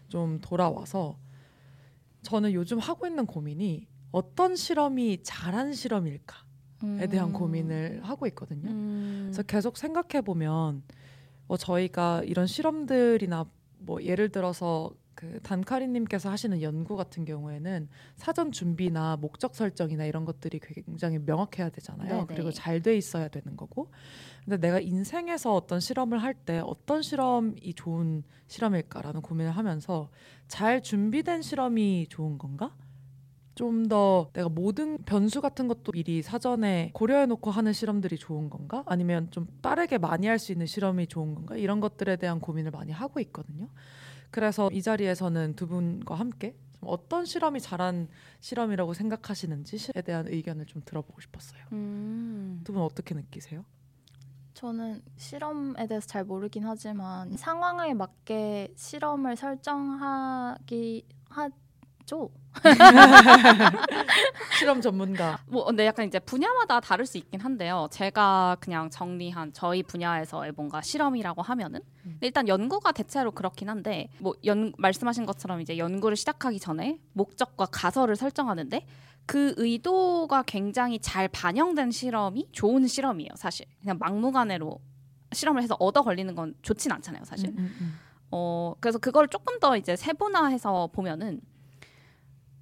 좀 0.09 0.41
돌아와서 0.43 1.17
저는 2.21 2.53
요즘 2.53 2.79
하고 2.79 3.07
있는 3.07 3.25
고민이 3.25 3.87
어떤 4.11 4.57
실험이 4.57 5.23
잘한 5.23 5.73
실험일까에 5.73 7.07
대한 7.11 7.31
음. 7.31 7.33
고민을 7.33 8.03
하고 8.05 8.27
있거든요. 8.27 8.71
음. 8.71 9.23
그래서 9.25 9.43
계속 9.43 9.79
생각해 9.79 10.21
보면 10.23 10.83
뭐 11.47 11.57
저희가 11.57 12.25
이런 12.25 12.47
실험들이나 12.47 13.47
뭐 13.79 14.03
예를 14.03 14.29
들어서 14.29 14.93
그 15.15 15.41
단카리님께서 15.43 16.31
하시는 16.31 16.61
연구 16.63 16.97
같은 16.97 17.25
경우에는 17.25 17.89
사전 18.17 18.51
준비나 18.53 19.17
목적 19.17 19.55
설정이나 19.55 20.05
이런 20.05 20.25
것들이 20.25 20.59
굉장히 20.61 21.19
명확해야 21.19 21.69
되잖아요. 21.71 22.09
네네. 22.09 22.25
그리고 22.29 22.51
잘 22.51 22.81
돼 22.83 22.97
있어야 22.97 23.29
되는 23.29 23.57
거고. 23.57 23.91
근데 24.45 24.57
내가 24.59 24.81
인생에서 24.81 25.55
어떤 25.55 25.79
실험을 25.81 26.19
할 26.23 26.35
때 26.35 26.59
어떤 26.65 27.03
실험이 27.03 27.75
좋은 27.75 28.25
실험일까라는 28.49 29.21
고민을 29.23 29.53
하면서 29.53 30.11
잘 30.49 30.83
준비된 30.83 31.43
실험이 31.43 32.07
좋은 32.09 32.39
건가? 32.39 32.75
좀 33.55 33.87
더 33.89 34.31
내가 34.33 34.49
모든 34.49 34.97
변수 35.05 35.41
같은 35.43 35.69
것도 35.69 35.93
미리 35.93 36.23
사전에 36.23 36.91
고려해 36.95 37.27
놓고 37.27 37.51
하는 37.51 37.73
실험들이 37.75 38.17
좋은 38.17 38.49
건가? 38.51 38.83
아니면 38.87 39.31
좀 39.31 39.47
빠르게 39.61 39.99
많이 39.99 40.27
할 40.27 40.39
수 40.39 40.53
있는 40.53 40.67
실험이 40.67 41.07
좋은 41.07 41.35
건가? 41.35 41.57
이런 41.57 41.79
것들에 41.81 42.17
대한 42.17 42.41
고민을 42.41 42.71
많이 42.71 42.91
하고 42.93 43.21
있거든요. 43.21 43.69
그래서 44.33 44.71
이 44.73 44.83
자리에서는 44.83 45.55
두 45.55 45.69
분과 45.69 46.15
함께 46.17 46.57
좀 46.81 46.89
어떤 46.89 47.25
실험이 47.25 47.61
잘한 47.61 48.09
실험이라고 48.41 48.95
생각하시는지에 48.95 50.03
대한 50.05 50.27
의견을 50.27 50.67
좀 50.67 50.83
들어보고 50.85 51.21
싶었어요. 51.21 51.63
음. 51.73 52.61
두분 52.65 52.83
어떻게 52.83 53.15
느끼세요? 53.15 53.65
저는 54.55 55.03
실험에 55.17 55.87
대해서 55.87 56.07
잘 56.07 56.25
모르긴 56.25 56.65
하지만 56.65 57.37
상황에 57.37 57.95
맞게 57.95 58.73
실험을 58.75 59.37
설정하기 59.37 61.07
하 61.29 61.49
죠. 62.07 62.31
실험 64.59 64.81
전문가. 64.81 65.39
뭐 65.47 65.65
근데 65.65 65.87
약간 65.87 66.07
이제 66.07 66.19
분야마다 66.19 66.81
다를 66.81 67.07
수 67.07 67.19
있긴 67.19 67.41
한데요. 67.41 67.89
제가 67.91 68.57
그냥 68.61 68.91
정리한 68.91 69.53
저희 69.53 69.83
분야에서의 69.83 70.53
뭔가 70.53 70.83
실험이라고 70.83 71.43
하면은 71.43 71.81
음. 72.05 72.19
일단 72.21 72.49
연구가 72.49 72.93
대체로 72.93 73.31
그렇긴 73.31 73.69
한데 73.69 74.09
뭐 74.19 74.33
연 74.45 74.73
말씀하신 74.79 75.25
것처럼 75.27 75.61
이제 75.61 75.79
연구를 75.79 76.17
시작하기 76.17 76.59
전에 76.59 76.99
목적과 77.13 77.67
가설을 77.67 78.17
설정하는데 78.17 78.85
그 79.25 79.55
의도가 79.57 80.43
굉장히 80.47 80.99
잘 80.99 81.29
반영된 81.29 81.93
실험이 81.93 82.49
좋은 82.53 82.87
실험이에요. 82.87 83.31
사실 83.37 83.67
그냥 83.81 83.99
막무가내로 84.01 84.81
실험을 85.33 85.63
해서 85.63 85.77
얻어 85.79 86.03
걸리는 86.03 86.35
건 86.35 86.55
좋진 86.63 86.91
않잖아요. 86.93 87.23
사실. 87.25 87.51
음, 87.51 87.55
음, 87.59 87.77
음. 87.81 87.99
어 88.33 88.75
그래서 88.81 88.99
그걸 88.99 89.29
조금 89.29 89.61
더 89.61 89.77
이제 89.77 89.95
세분화해서 89.95 90.89
보면은 90.93 91.41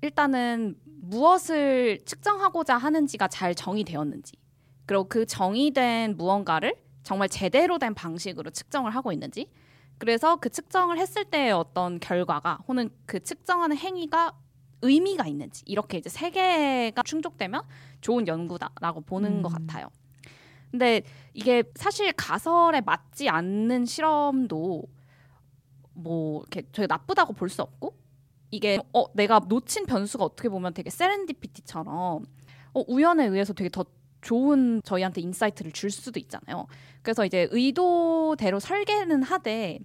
일단은 0.02 0.76
무엇을 0.84 2.00
측정하고자 2.04 2.76
하는지가 2.76 3.28
잘 3.28 3.54
정의되었는지 3.54 4.34
그리고 4.86 5.04
그 5.04 5.26
정의된 5.26 6.16
무언가를 6.16 6.74
정말 7.02 7.28
제대로 7.28 7.78
된 7.78 7.94
방식으로 7.94 8.50
측정을 8.50 8.94
하고 8.94 9.12
있는지 9.12 9.50
그래서 9.98 10.36
그 10.36 10.48
측정을 10.48 10.98
했을 10.98 11.24
때의 11.24 11.52
어떤 11.52 12.00
결과가 12.00 12.60
혹은 12.66 12.90
그 13.06 13.20
측정하는 13.20 13.76
행위가 13.76 14.32
의미가 14.82 15.26
있는지 15.26 15.62
이렇게 15.66 15.98
이제 15.98 16.08
세 16.08 16.30
개가 16.30 17.02
충족되면 17.02 17.62
좋은 18.00 18.26
연구다라고 18.26 19.02
보는 19.02 19.38
음. 19.38 19.42
것 19.42 19.50
같아요. 19.52 19.90
근데 20.70 21.02
이게 21.34 21.64
사실 21.74 22.12
가설에 22.12 22.80
맞지 22.80 23.28
않는 23.28 23.84
실험도 23.84 24.84
뭐 25.92 26.40
이렇게 26.40 26.62
저희가 26.72 26.94
나쁘다고 26.94 27.34
볼 27.34 27.50
수 27.50 27.60
없고 27.62 27.99
이게 28.50 28.78
어 28.92 29.04
내가 29.14 29.40
놓친 29.48 29.86
변수가 29.86 30.24
어떻게 30.24 30.48
보면 30.48 30.74
되게 30.74 30.90
serendipity처럼 30.90 32.24
어 32.74 32.84
우연에 32.88 33.26
의해서 33.26 33.52
되게 33.52 33.68
더 33.68 33.84
좋은 34.20 34.82
저희한테 34.84 35.20
insight를 35.20 35.72
줄 35.72 35.90
수도 35.90 36.18
있잖아요. 36.20 36.66
그래서 37.02 37.24
이제 37.24 37.48
의도대로 37.50 38.60
설계는 38.60 39.22
하되 39.22 39.78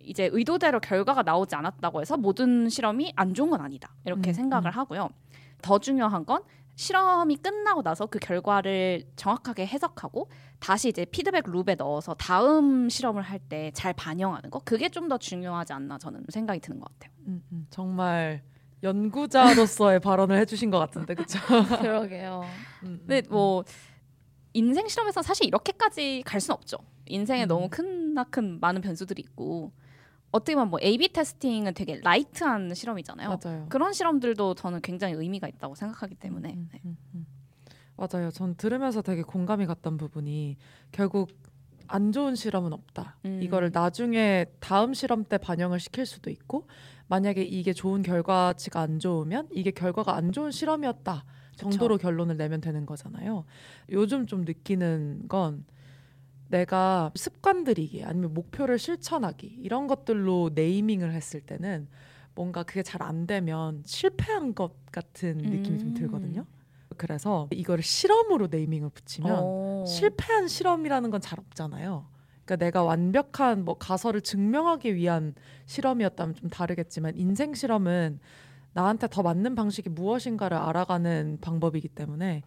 이제 0.00 0.28
의도대로 0.32 0.80
결과가 0.80 1.22
나오지 1.22 1.54
않았다고 1.54 2.00
해서 2.00 2.16
모든 2.16 2.68
실험이 2.68 3.12
안 3.14 3.34
좋은 3.34 3.50
건 3.50 3.60
아니다. 3.60 3.94
이렇게 4.04 4.30
음, 4.30 4.34
생각을 4.34 4.70
음. 4.70 4.72
하고요. 4.72 5.10
더 5.62 5.78
중요한 5.78 6.24
건 6.24 6.42
실험이 6.76 7.36
끝나고 7.36 7.82
나서 7.82 8.06
그 8.06 8.18
결과를 8.18 9.02
정확하게 9.16 9.66
해석하고 9.66 10.30
다시 10.60 10.88
이제 10.88 11.04
피드백 11.04 11.44
룹에 11.48 11.74
넣어서 11.76 12.14
다음 12.14 12.88
실험을 12.88 13.22
할 13.22 13.38
때 13.48 13.70
잘 13.72 13.92
반영하는 13.94 14.50
거 14.50 14.58
그게 14.64 14.88
좀 14.88 15.08
더 15.08 15.16
중요하지 15.18 15.72
않나 15.72 15.98
저는 15.98 16.24
생각이 16.28 16.60
드는 16.60 16.80
것 16.80 16.88
같아요. 16.92 17.12
음, 17.28 17.42
음. 17.52 17.66
정말 17.70 18.42
연구자로서의 18.82 20.00
발언을 20.00 20.38
해주신 20.38 20.70
것 20.70 20.78
같은데 20.78 21.14
그렇죠? 21.14 21.38
그러게요. 21.80 22.42
근데 22.80 23.22
뭐 23.28 23.64
인생 24.52 24.86
실험에서 24.88 25.22
사실 25.22 25.46
이렇게까지 25.46 26.22
갈 26.26 26.40
수는 26.40 26.54
없죠. 26.54 26.78
인생에 27.06 27.44
음. 27.44 27.48
너무 27.48 27.68
크나큰 27.70 28.60
많은 28.60 28.80
변수들이 28.82 29.22
있고 29.22 29.72
어떻게 30.30 30.54
보면 30.54 30.68
뭐 30.70 30.78
A/B 30.82 31.08
테스팅은 31.12 31.72
되게 31.74 32.00
light한 32.02 32.74
실험이잖아요. 32.74 33.38
맞아요. 33.42 33.66
그런 33.70 33.92
실험들도 33.94 34.54
저는 34.56 34.80
굉장히 34.82 35.14
의미가 35.14 35.48
있다고 35.48 35.74
생각하기 35.74 36.16
때문에 36.16 36.52
음, 36.52 36.68
네. 36.72 36.80
맞아요. 37.98 38.30
전 38.30 38.54
들으면서 38.54 39.02
되게 39.02 39.22
공감이 39.22 39.66
갔던 39.66 39.96
부분이 39.96 40.56
결국 40.92 41.30
안 41.88 42.12
좋은 42.12 42.36
실험은 42.36 42.72
없다. 42.72 43.16
음. 43.24 43.40
이거를 43.42 43.70
나중에 43.72 44.46
다음 44.60 44.94
실험 44.94 45.24
때 45.24 45.36
반영을 45.36 45.80
시킬 45.80 46.06
수도 46.06 46.30
있고 46.30 46.68
만약에 47.08 47.42
이게 47.42 47.72
좋은 47.72 48.02
결과치가 48.02 48.80
안 48.80 49.00
좋으면 49.00 49.48
이게 49.50 49.70
결과가 49.72 50.14
안 50.14 50.30
좋은 50.30 50.50
실험이었다 50.52 51.24
정도로 51.56 51.96
결론을 51.98 52.36
내면 52.36 52.60
되는 52.60 52.86
거잖아요. 52.86 53.44
요즘 53.90 54.26
좀 54.26 54.42
느끼는 54.44 55.24
건 55.28 55.64
내가 56.48 57.10
습관 57.16 57.64
들이기 57.64 58.04
아니면 58.04 58.32
목표를 58.32 58.78
실천하기 58.78 59.58
이런 59.60 59.86
것들로 59.88 60.50
네이밍을 60.54 61.12
했을 61.12 61.40
때는 61.40 61.88
뭔가 62.34 62.62
그게 62.62 62.82
잘 62.84 63.02
안 63.02 63.26
되면 63.26 63.82
실패한 63.84 64.54
것 64.54 64.72
같은 64.92 65.38
느낌이 65.38 65.78
좀 65.78 65.88
음. 65.88 65.94
들거든요. 65.94 66.44
그래서 66.98 67.48
이거를 67.52 67.82
실험으로 67.82 68.48
네이밍을 68.50 68.90
붙이면 68.90 69.32
어. 69.46 69.84
실패한 69.86 70.48
실험이라는 70.48 71.10
건 71.10 71.20
잘 71.20 71.38
없잖아요. 71.40 72.06
그러니까 72.44 72.64
내가 72.64 72.82
완벽한 72.82 73.64
뭐 73.64 73.76
가설을 73.78 74.20
증명하기 74.20 74.94
위한 74.94 75.34
실험이었다면 75.66 76.34
좀 76.34 76.48
다르겠지만 76.50 77.16
인생 77.16 77.54
실험은 77.54 78.20
나한테 78.72 79.08
더 79.10 79.22
맞는 79.22 79.54
방식이 79.54 79.88
무엇인가를 79.90 80.56
알아가는 80.56 81.38
방법이기 81.40 81.88
때문에 81.88 82.42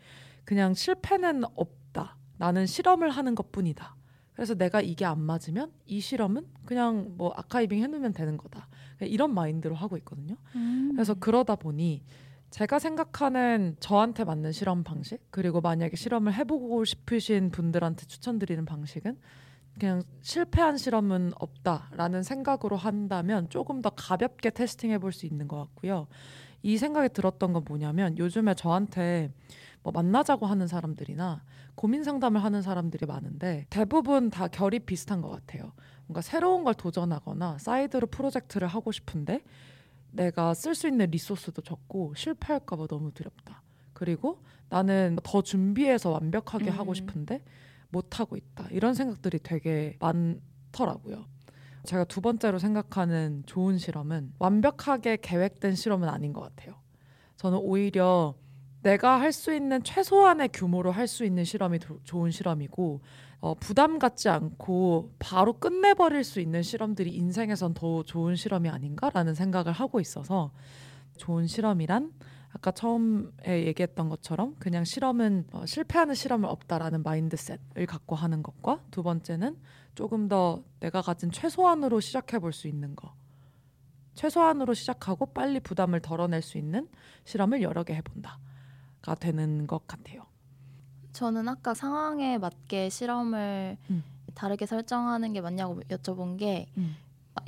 그냥 0.46 0.74
실패는 0.74 1.44
없다. 1.56 2.18
나는 2.38 2.66
실험을 2.66 3.10
하는 3.10 3.36
것뿐이다. 3.36 3.96
그래서 4.34 4.56
내가 4.56 4.82
이게 4.82 5.06
안 5.06 5.22
맞으면 5.22 5.72
이 5.86 6.00
실험은 6.00 6.48
그냥 6.66 7.14
뭐 7.18 7.32
아카이빙 7.36 7.84
해놓으면 7.84 8.14
되는 8.14 8.38
거다. 8.38 8.68
이런 9.02 9.34
마인드로 9.34 9.76
하고 9.76 9.98
있거든요. 9.98 10.36
음. 10.56 10.92
그래서 10.96 11.14
그러다 11.14 11.56
보니 11.58 12.02
제가 12.52 12.80
생각하는 12.80 13.78
저한테 13.80 14.24
맞는 14.26 14.52
실험 14.52 14.84
방식 14.84 15.20
그리고 15.32 15.62
만약에 15.62 15.96
실험을 15.96 16.34
해보고 16.34 16.84
싶으신 16.86 17.50
분들한테 17.50 18.06
추천드리는 18.06 18.66
방식은 18.66 19.18
그냥 19.80 20.04
실패한 20.22 20.78
실험은 20.78 21.32
없다라는 21.40 22.24
생각으로 22.24 22.76
한다면 22.76 23.50
조금 23.50 23.82
더 23.82 23.90
가볍게 23.90 24.50
테스팅 24.50 24.92
해 24.92 24.98
볼 24.98 25.14
수 25.14 25.26
있는 25.26 25.48
것 25.48 25.58
같고요. 25.58 26.08
이 26.62 26.78
생각이 26.78 27.10
들었던 27.14 27.54
건 27.54 27.64
뭐냐면 27.66 28.18
요즘에 28.18 28.54
저한테 28.54 29.32
뭐 29.82 29.92
만나자고 29.94 30.46
하는 30.46 30.68
사람들이나 30.68 31.44
고민 31.76 32.04
상담을 32.04 32.44
하는 32.44 32.62
사람들이 32.62 33.06
많은데 33.06 33.66
대부분 33.70 34.30
다 34.30 34.48
결이 34.50 34.80
비슷한 34.80 35.22
것 35.22 35.30
같아요. 35.30 35.72
뭔가 36.06 36.22
새로운 36.22 36.66
걸 36.66 36.74
도전하거나 36.74 37.58
사이드로 37.58 38.08
프로젝트를 38.08 38.68
하고 38.68 38.92
싶은데 38.92 39.42
내가 40.12 40.54
쓸 40.54 40.76
수 40.76 40.88
있는 40.88 41.10
리소스도 41.10 41.62
적고 41.62 42.14
실패할까봐 42.16 42.88
너무 42.88 43.12
두렵다. 43.12 43.62
그리고 43.94 44.44
나는 44.70 45.18
더 45.24 45.42
준비해서 45.42 46.12
완벽하게 46.12 46.72
음. 46.72 46.78
하고 46.80 46.94
싶은데 46.94 47.44
못 47.90 48.20
하고 48.20 48.38
있다. 48.38 48.68
이런 48.72 48.94
생각들이 48.94 49.40
되게 49.44 49.98
많더라고요. 50.00 51.26
제가 51.84 52.04
두 52.06 52.22
번째로 52.22 52.60
생각하는 52.60 53.44
좋은 53.46 53.78
실험은 53.78 54.34
완벽하게 54.40 55.18
계획된 55.22 55.76
실험은 55.76 56.10
아닌 56.10 56.32
것 56.34 56.42
같아요. 56.42 56.76
저는 57.38 57.58
오히려 57.58 58.36
내가 58.84 59.20
할 59.20 59.32
수 59.34 59.54
있는 59.54 59.84
최소한의 59.84 60.50
규모로 60.54 60.92
할 60.92 61.08
수 61.08 61.26
있는 61.26 61.44
실험이 61.44 61.80
도, 61.80 62.00
좋은 62.04 62.32
실험이고 62.32 63.02
어, 63.42 63.56
부담 63.56 63.98
갖지 64.00 64.30
않고 64.30 65.16
바로 65.20 65.54
끝내버릴 65.54 66.24
수 66.24 66.40
있는 66.40 66.62
실험들이 66.62 67.12
인생에선 67.12 67.74
더 67.74 68.04
좋은 68.04 68.36
실험이 68.36 68.70
아닌가라는 68.70 69.34
생각을 69.34 69.72
하고 69.72 70.00
있어서 70.00 70.52
좋은 71.18 71.48
실험이란 71.48 72.14
아까 72.54 72.72
처음에 72.72 73.66
얘기했던 73.68 74.10
것처럼 74.10 74.56
그냥 74.60 74.84
실험은 74.84 75.48
어, 75.54 75.66
실패하는 75.66 76.14
실험은 76.16 76.50
없다라는 76.50 77.02
mindset을 77.04 77.86
갖고 77.88 78.16
하는 78.16 78.44
것과 78.44 78.82
두 78.92 79.02
번째는 79.04 79.58
조금 79.96 80.28
더 80.28 80.64
내가 80.80 81.02
가진 81.02 81.32
최소한으로 81.32 82.00
시작해 82.00 82.40
볼 82.40 82.52
수 82.54 82.68
있는 82.68 82.96
거 82.96 83.14
최소한으로 84.16 84.74
시작하고 84.74 85.28
빨리 85.28 85.60
부담을 85.60 86.00
덜어낼 86.02 86.42
수 86.42 86.58
있는 86.58 86.88
실험을 87.26 87.62
여러 87.62 87.84
개 87.84 87.94
해본다가 87.96 89.16
되는 89.20 89.66
것 89.66 89.88
같아요. 89.88 90.31
저는 91.22 91.48
아까 91.48 91.76
상황에 91.76 92.40
맞게 92.40 92.90
실험을 92.90 93.78
음. 93.92 94.04
다르게 94.34 94.66
설정하는 94.66 95.34
게 95.34 95.42
맞냐고 95.42 95.80
여쭤본 95.82 96.40
게 96.40 96.66
음. 96.78 96.96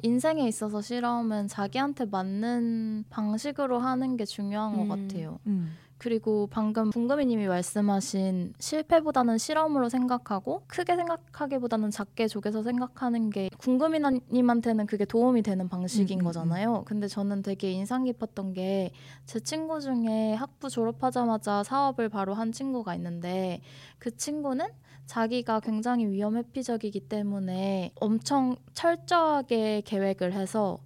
인생에 0.03 0.47
있어서 0.47 0.79
실험은 0.79 1.47
자기한테 1.47 2.05
맞는 2.05 3.05
방식으로 3.09 3.79
하는 3.79 4.15
게 4.15 4.25
중요한 4.25 4.75
음. 4.75 4.87
것 4.87 4.95
같아요. 4.95 5.39
음. 5.47 5.71
그리고 5.97 6.47
방금 6.47 6.91
궁금이님이 6.91 7.47
말씀하신 7.47 8.53
실패보다는 8.59 9.37
실험으로 9.37 9.89
생각하고 9.89 10.63
크게 10.67 10.95
생각하기보다는 10.95 11.91
작게 11.91 12.27
쪼개서 12.27 12.63
생각하는 12.63 13.29
게 13.29 13.49
궁금이님한테는 13.57 14.85
그게 14.85 15.05
도움이 15.05 15.43
되는 15.43 15.69
방식인 15.69 16.19
음, 16.19 16.21
음, 16.21 16.25
거잖아요. 16.25 16.83
근데 16.85 17.07
저는 17.07 17.41
되게 17.41 17.71
인상 17.71 18.03
깊었던 18.03 18.53
게 18.53 18.91
제 19.25 19.39
친구 19.39 19.79
중에 19.79 20.33
학부 20.33 20.69
졸업하자마자 20.69 21.63
사업을 21.63 22.09
바로 22.09 22.33
한 22.33 22.51
친구가 22.51 22.95
있는데 22.95 23.61
그 23.99 24.15
친구는 24.15 24.67
자기가 25.05 25.59
굉장히 25.61 26.07
위험 26.07 26.37
회피적이기 26.37 27.01
때문에 27.09 27.91
엄청 27.99 28.55
철저하게 28.73 29.81
계획을 29.85 30.33
해서 30.33 30.79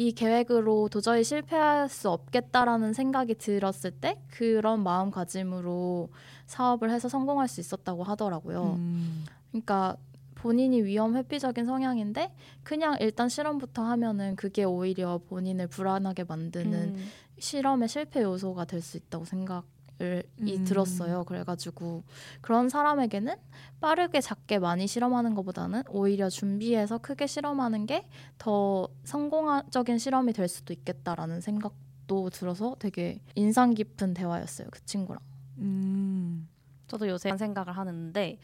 이 0.00 0.12
계획으로 0.12 0.88
도저히 0.88 1.22
실패할 1.22 1.90
수 1.90 2.08
없겠다라는 2.08 2.94
생각이 2.94 3.34
들었을 3.34 3.90
때 3.90 4.18
그런 4.30 4.82
마음가짐으로 4.82 6.08
사업을 6.46 6.90
해서 6.90 7.10
성공할 7.10 7.48
수 7.48 7.60
있었다고 7.60 8.02
하더라고요. 8.04 8.76
음. 8.78 9.26
그러니까 9.50 9.98
본인이 10.36 10.80
위험 10.82 11.16
회피적인 11.16 11.66
성향인데 11.66 12.32
그냥 12.62 12.96
일단 13.00 13.28
실험부터 13.28 13.82
하면은 13.82 14.36
그게 14.36 14.64
오히려 14.64 15.20
본인을 15.28 15.66
불안하게 15.66 16.24
만드는 16.24 16.94
음. 16.94 17.06
실험의 17.38 17.86
실패 17.88 18.22
요소가 18.22 18.64
될 18.64 18.80
수 18.80 18.96
있다고 18.96 19.26
생각을 19.26 19.62
이 20.00 20.56
음. 20.56 20.64
들었어요. 20.64 21.24
그래가지고 21.24 22.04
그런 22.40 22.68
사람에게는 22.68 23.36
빠르게 23.80 24.20
작게 24.20 24.58
많이 24.58 24.86
실험하는 24.86 25.34
것보다는 25.34 25.82
오히려 25.90 26.28
준비해서 26.30 26.98
크게 26.98 27.26
실험하는 27.26 27.86
게 27.86 28.06
더 28.38 28.88
성공적인 29.04 29.98
실험이 29.98 30.32
될 30.32 30.48
수도 30.48 30.72
있겠다라는 30.72 31.40
생각도 31.42 32.30
들어서 32.30 32.74
되게 32.78 33.20
인상 33.34 33.74
깊은 33.74 34.14
대화였어요. 34.14 34.68
그 34.70 34.84
친구랑. 34.86 35.20
음. 35.58 36.48
저도 36.86 37.06
요새 37.08 37.36
생각을 37.36 37.76
하는데 37.76 38.38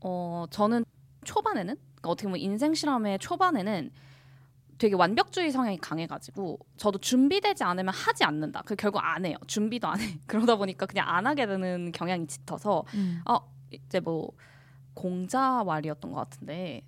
어 0.00 0.46
저는 0.50 0.84
초반에는 1.24 1.74
그러니까 1.76 2.08
어떻게 2.10 2.24
보면 2.26 2.40
인생 2.40 2.72
실험의 2.74 3.18
초반에는 3.18 3.90
되게 4.78 4.94
완벽주의 4.94 5.50
성향이 5.50 5.78
강해가지고 5.78 6.58
저도 6.76 6.98
준비되지 6.98 7.64
않으면 7.64 7.92
하지 7.92 8.24
않는다. 8.24 8.62
그 8.64 8.76
결국 8.76 9.00
안 9.00 9.26
해요. 9.26 9.36
준비도 9.46 9.86
안 9.88 10.00
해. 10.00 10.18
그러다 10.26 10.56
보니까 10.56 10.86
그냥 10.86 11.08
안 11.08 11.26
하게 11.26 11.46
되는 11.46 11.92
경향이 11.92 12.26
짙어서 12.26 12.84
음. 12.94 13.20
어 13.28 13.38
이제 13.70 14.00
뭐 14.00 14.30
공자왈이었던 14.94 16.12
것 16.12 16.16
같은데 16.16 16.82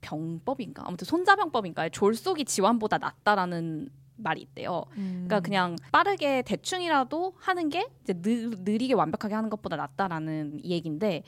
병법인가 0.00 0.84
아무튼 0.86 1.04
손자병법인가에 1.06 1.90
졸속이 1.90 2.44
지환보다 2.44 2.98
낫다라는 2.98 3.88
말이 4.16 4.42
있대요. 4.42 4.84
그러니까 4.94 5.40
그냥 5.40 5.76
빠르게 5.90 6.42
대충이라도 6.42 7.34
하는 7.38 7.68
게 7.68 7.88
이제 8.02 8.12
느, 8.14 8.54
느리게 8.60 8.94
완벽하게 8.94 9.34
하는 9.34 9.50
것보다 9.50 9.76
낫다라는 9.76 10.60
이 10.62 10.70
얘기인데 10.70 11.24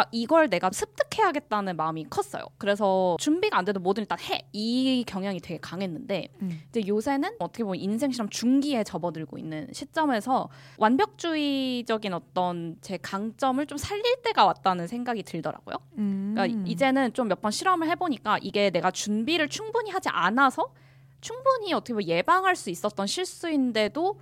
아 0.00 0.06
이걸 0.12 0.48
내가 0.48 0.70
습득해야겠다는 0.70 1.76
마음이 1.76 2.04
컸어요. 2.08 2.44
그래서 2.58 3.16
준비가 3.20 3.58
안 3.58 3.64
돼도 3.66 3.80
뭐든 3.80 4.02
일단 4.02 4.18
해 4.20 4.40
이 4.52 5.04
경향이 5.06 5.38
되게 5.40 5.58
강했는데 5.60 6.28
음. 6.42 6.62
이제 6.70 6.82
요새는 6.86 7.36
어떻게 7.38 7.62
보면 7.62 7.78
인생 7.80 8.10
실험 8.10 8.28
중기에 8.28 8.82
접어들고 8.82 9.38
있는 9.38 9.68
시점에서 9.72 10.48
완벽주의적인 10.78 12.12
어떤 12.14 12.76
제 12.80 12.96
강점을 12.96 13.64
좀 13.66 13.78
살릴 13.78 14.22
때가 14.24 14.44
왔다는 14.46 14.86
생각이 14.86 15.22
들더라고요. 15.22 15.76
음. 15.98 16.32
그러니까 16.34 16.60
이제는 16.68 17.12
좀 17.12 17.28
몇 17.28 17.40
번 17.40 17.50
실험을 17.52 17.88
해보니까 17.90 18.38
이게 18.42 18.70
내가 18.70 18.90
준비를 18.90 19.48
충분히 19.48 19.90
하지 19.90 20.08
않아서 20.08 20.72
충분히 21.20 21.72
어떻게 21.72 21.92
보면 21.92 22.08
예방할 22.08 22.56
수 22.56 22.70
있었던 22.70 23.06
실수인데도 23.06 24.20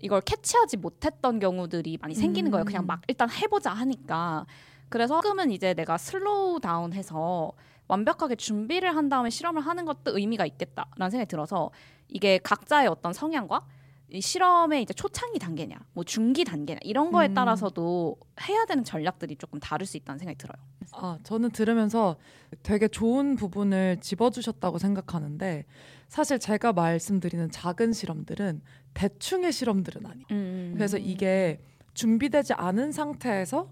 이걸 0.00 0.20
캐치하지 0.22 0.78
못했던 0.78 1.38
경우들이 1.38 1.98
많이 2.00 2.14
생기는 2.14 2.50
거예요. 2.50 2.64
그냥 2.64 2.86
막 2.86 3.02
일단 3.06 3.30
해보자 3.30 3.70
하니까. 3.72 4.46
그래서 4.90 5.20
조금은 5.22 5.50
이제 5.50 5.72
내가 5.72 5.96
slow 5.96 6.60
down해서 6.60 7.52
완벽하게 7.88 8.36
준비를 8.36 8.94
한 8.94 9.08
다음에 9.08 9.30
실험을 9.30 9.62
하는 9.62 9.84
것도 9.84 10.16
의미가 10.16 10.46
있겠다라는 10.46 11.10
생각이 11.10 11.28
들어서 11.28 11.70
이게 12.08 12.38
각자의 12.38 12.88
어떤 12.88 13.12
성향과 13.12 13.66
이 14.12 14.20
실험의 14.20 14.82
이제 14.82 14.92
초창기 14.92 15.38
단계냐, 15.38 15.76
뭐 15.92 16.02
중기 16.02 16.44
단계냐 16.44 16.80
이런 16.82 17.12
거에 17.12 17.28
음. 17.28 17.34
따라서도 17.34 18.16
해야 18.48 18.64
되는 18.64 18.82
전략들이 18.82 19.36
조금 19.36 19.60
다를 19.60 19.86
수 19.86 19.96
있다는 19.96 20.18
생각이 20.18 20.36
들어요. 20.36 20.56
아, 20.92 21.18
저는 21.22 21.50
들으면서 21.50 22.16
되게 22.64 22.88
좋은 22.88 23.36
부분을 23.36 23.98
집어주셨다고 24.00 24.78
생각하는데 24.78 25.64
사실 26.08 26.40
제가 26.40 26.72
말씀드리는 26.72 27.50
작은 27.50 27.92
실험들은 27.92 28.62
대충의 28.94 29.52
실험들은 29.52 30.04
아니에요. 30.04 30.26
음. 30.32 30.72
그래서 30.74 30.98
이게 30.98 31.60
준비되지 31.94 32.54
않은 32.54 32.90
상태에서 32.90 33.68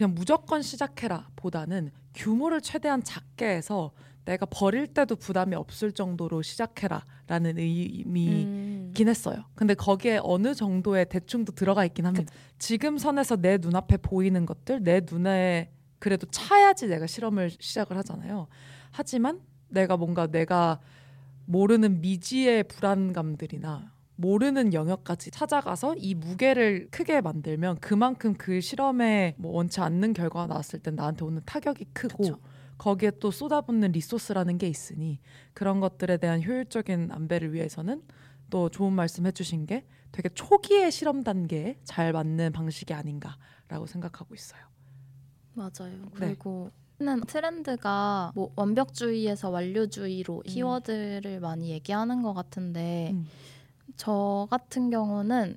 그냥 0.00 0.14
무조건 0.14 0.62
시작해라 0.62 1.28
보다는 1.36 1.90
규모를 2.14 2.62
최대한 2.62 3.04
작게 3.04 3.44
해서 3.44 3.92
내가 4.24 4.46
버릴 4.46 4.86
때도 4.86 5.16
부담이 5.16 5.54
없을 5.54 5.92
정도로 5.92 6.40
시작해라 6.40 7.04
라는 7.26 7.58
의미이긴 7.58 8.46
음. 8.96 9.08
했어요. 9.08 9.44
근데 9.54 9.74
거기에 9.74 10.20
어느 10.22 10.54
정도의 10.54 11.06
대충도 11.10 11.52
들어가 11.52 11.84
있긴 11.84 12.06
합니다. 12.06 12.32
지금 12.58 12.96
선에서 12.96 13.36
내 13.36 13.58
눈앞에 13.58 13.98
보이는 13.98 14.46
것들, 14.46 14.82
내 14.82 15.02
눈에 15.04 15.70
그래도 15.98 16.26
차야지 16.30 16.86
내가 16.86 17.06
실험을 17.06 17.50
시작을 17.60 17.98
하잖아요. 17.98 18.48
하지만 18.92 19.42
내가 19.68 19.98
뭔가 19.98 20.26
내가 20.26 20.80
모르는 21.44 22.00
미지의 22.00 22.64
불안감들이나 22.64 23.92
모르는 24.20 24.74
영역까지 24.74 25.30
찾아가서 25.30 25.94
이 25.96 26.14
무게를 26.14 26.88
크게 26.90 27.22
만들면 27.22 27.78
그만큼 27.80 28.34
그 28.34 28.60
실험에 28.60 29.34
뭐 29.38 29.52
원치 29.52 29.80
않는 29.80 30.12
결과가 30.12 30.46
나왔을 30.46 30.78
땐 30.80 30.94
나한테 30.94 31.24
오는 31.24 31.40
타격이 31.46 31.86
크고 31.94 32.22
그쵸. 32.22 32.38
거기에 32.76 33.12
또 33.18 33.30
쏟아붓는 33.30 33.92
리소스라는 33.92 34.58
게 34.58 34.68
있으니 34.68 35.20
그런 35.54 35.80
것들에 35.80 36.18
대한 36.18 36.42
효율적인 36.42 37.10
안배를 37.10 37.54
위해서는 37.54 38.02
또 38.50 38.68
좋은 38.68 38.92
말씀 38.92 39.26
해주신 39.26 39.66
게 39.66 39.86
되게 40.12 40.28
초기의 40.28 40.90
실험 40.90 41.22
단계에 41.22 41.78
잘 41.84 42.12
맞는 42.12 42.52
방식이 42.52 42.92
아닌가라고 42.92 43.86
생각하고 43.86 44.34
있어요. 44.34 44.60
맞아요. 45.54 45.70
네. 46.04 46.10
그리고 46.14 46.70
는 46.98 47.22
트렌드가 47.22 48.30
뭐 48.34 48.52
완벽주의에서 48.56 49.48
완료주의로 49.48 50.36
음. 50.36 50.42
키워드를 50.42 51.40
많이 51.40 51.70
얘기하는 51.70 52.20
것 52.20 52.34
같은데 52.34 53.12
음. 53.14 53.26
저 53.96 54.46
같은 54.50 54.90
경우는 54.90 55.56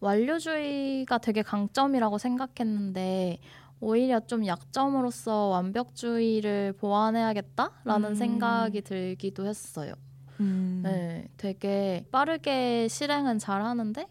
완료주의가 0.00 1.18
되게 1.18 1.42
강점이라고 1.42 2.18
생각했는데 2.18 3.38
오히려 3.80 4.20
좀 4.20 4.46
약점으로서 4.46 5.48
완벽주의를 5.48 6.74
보완해야겠다라는 6.74 8.10
음. 8.10 8.14
생각이 8.14 8.82
들기도 8.82 9.46
했어요. 9.46 9.94
음. 10.40 10.80
네, 10.84 11.28
되게 11.36 12.04
빠르게 12.10 12.88
실행은 12.88 13.38
잘 13.38 13.62
하는데 13.62 14.06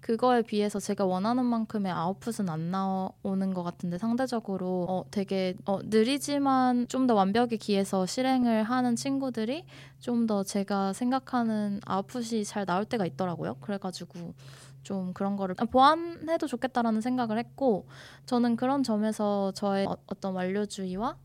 그거에 0.00 0.42
비해서 0.42 0.78
제가 0.78 1.04
원하는 1.04 1.44
만큼의 1.44 1.90
아웃풋은 1.92 2.48
안 2.48 2.70
나오는 2.70 3.52
것 3.54 3.62
같은데 3.62 3.98
상대적으로 3.98 4.86
어, 4.88 5.04
되게 5.10 5.54
어, 5.66 5.80
느리지만 5.82 6.86
좀 6.88 7.06
더 7.08 7.14
완벽에 7.14 7.56
기해서 7.56 8.04
실행을 8.06 8.62
하는 8.64 8.94
친구들이 8.96 9.64
좀 10.00 10.26
더 10.26 10.42
제가 10.44 10.92
생각하는 10.92 11.80
아웃풋이 11.86 12.44
잘 12.44 12.64
나올 12.66 12.84
때가 12.84 13.06
있더라고요. 13.06 13.54
그래가지고 13.60 14.34
좀 14.82 15.12
그런 15.14 15.36
거를 15.36 15.54
보완해도 15.54 16.46
좋겠다라는 16.46 17.00
생각을 17.00 17.38
했고 17.38 17.86
저는 18.26 18.56
그런 18.56 18.82
점에서 18.82 19.52
저의 19.52 19.86
어, 19.86 19.96
어떤 20.06 20.34
완료주의와 20.34 21.16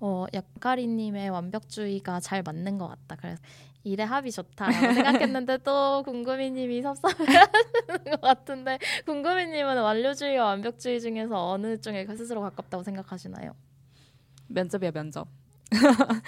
어, 0.00 0.26
약가리님의 0.32 1.30
완벽주의가 1.30 2.20
잘 2.20 2.42
맞는 2.42 2.78
것 2.78 2.88
같다. 2.88 3.16
그래서 3.16 3.40
일의 3.84 4.06
합이 4.06 4.32
좋다라고 4.32 4.94
생각했는데 4.94 5.58
또 5.58 6.02
궁금이님이 6.04 6.80
섭섭해하시는 6.82 8.04
것 8.12 8.20
같은데 8.20 8.78
궁금이님은 9.04 9.82
완료주의와 9.82 10.46
완벽주의 10.46 11.00
중에서 11.00 11.50
어느 11.50 11.78
쪽에 11.80 12.06
스스로 12.16 12.40
가깝다고 12.40 12.82
생각하시나요? 12.82 13.54
면접이야 14.48 14.90
면접. 14.90 15.28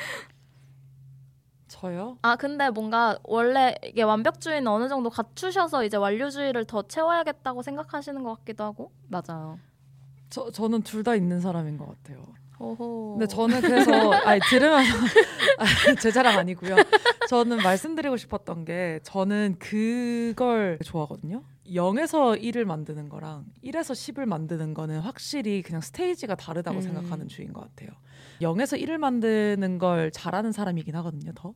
저요? 1.68 2.18
아 2.22 2.36
근데 2.36 2.70
뭔가 2.70 3.18
원래 3.24 3.74
이게 3.84 4.02
완벽주의는 4.02 4.66
어느 4.68 4.88
정도 4.88 5.10
갖추셔서 5.10 5.84
이제 5.84 5.96
완료주의를 5.96 6.64
더 6.64 6.82
채워야겠다고 6.82 7.62
생각하시는 7.62 8.22
것 8.22 8.36
같기도 8.38 8.64
하고. 8.64 8.92
맞아요. 9.08 9.58
저 10.30 10.50
저는 10.50 10.82
둘 10.82 11.02
다 11.02 11.14
있는 11.14 11.40
사람인 11.40 11.76
것 11.78 11.86
같아요. 11.88 12.24
오호. 12.58 13.16
근데 13.18 13.26
저는 13.26 13.60
그래서 13.60 13.90
아니 14.24 14.40
들으면서 14.48 14.96
아, 15.58 15.94
제 16.00 16.10
자랑 16.10 16.38
아니고요. 16.38 16.76
저는 17.28 17.58
말씀드리고 17.58 18.16
싶었던 18.16 18.64
게 18.64 19.00
저는 19.02 19.56
그걸 19.58 20.78
좋아하거든요. 20.84 21.42
0에서 21.68 22.40
1을 22.40 22.64
만드는 22.64 23.08
거랑 23.08 23.44
1에서 23.64 23.92
10을 23.92 24.24
만드는 24.26 24.72
거는 24.72 25.00
확실히 25.00 25.62
그냥 25.62 25.80
스테이지가 25.80 26.36
다르다고 26.36 26.78
음. 26.78 26.82
생각하는 26.82 27.28
주인 27.28 27.52
것 27.52 27.60
같아요. 27.60 27.90
0에서 28.40 28.80
1을 28.80 28.98
만드는 28.98 29.78
걸 29.78 30.10
잘하는 30.10 30.52
사람이긴 30.52 30.94
하거든요. 30.96 31.32
더. 31.34 31.54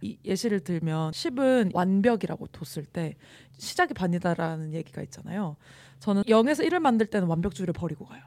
이 0.00 0.18
예시를 0.24 0.60
들면 0.60 1.12
10은 1.12 1.70
완벽이라고 1.74 2.48
뒀을 2.48 2.84
때 2.84 3.14
시작이 3.58 3.94
반이다라는 3.94 4.72
얘기가 4.74 5.02
있잖아요. 5.02 5.56
저는 6.00 6.22
0에서 6.24 6.66
1을 6.66 6.80
만들 6.80 7.06
때는 7.06 7.28
완벽주의를 7.28 7.72
버리고 7.72 8.04
가요. 8.04 8.22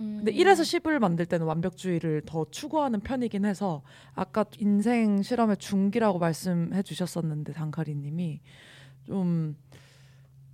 음. 0.00 0.16
근데 0.18 0.32
1에서 0.32 0.60
10을 0.60 0.98
만들 0.98 1.26
때는 1.26 1.46
완벽주의를 1.46 2.22
더 2.26 2.46
추구하는 2.50 3.00
편이긴 3.00 3.44
해서 3.44 3.82
아까 4.14 4.44
인생 4.58 5.22
실험의 5.22 5.56
중기라고 5.58 6.18
말씀해 6.18 6.82
주셨었는데 6.82 7.52
단카리 7.52 7.94
님이 7.94 8.40
좀 9.06 9.56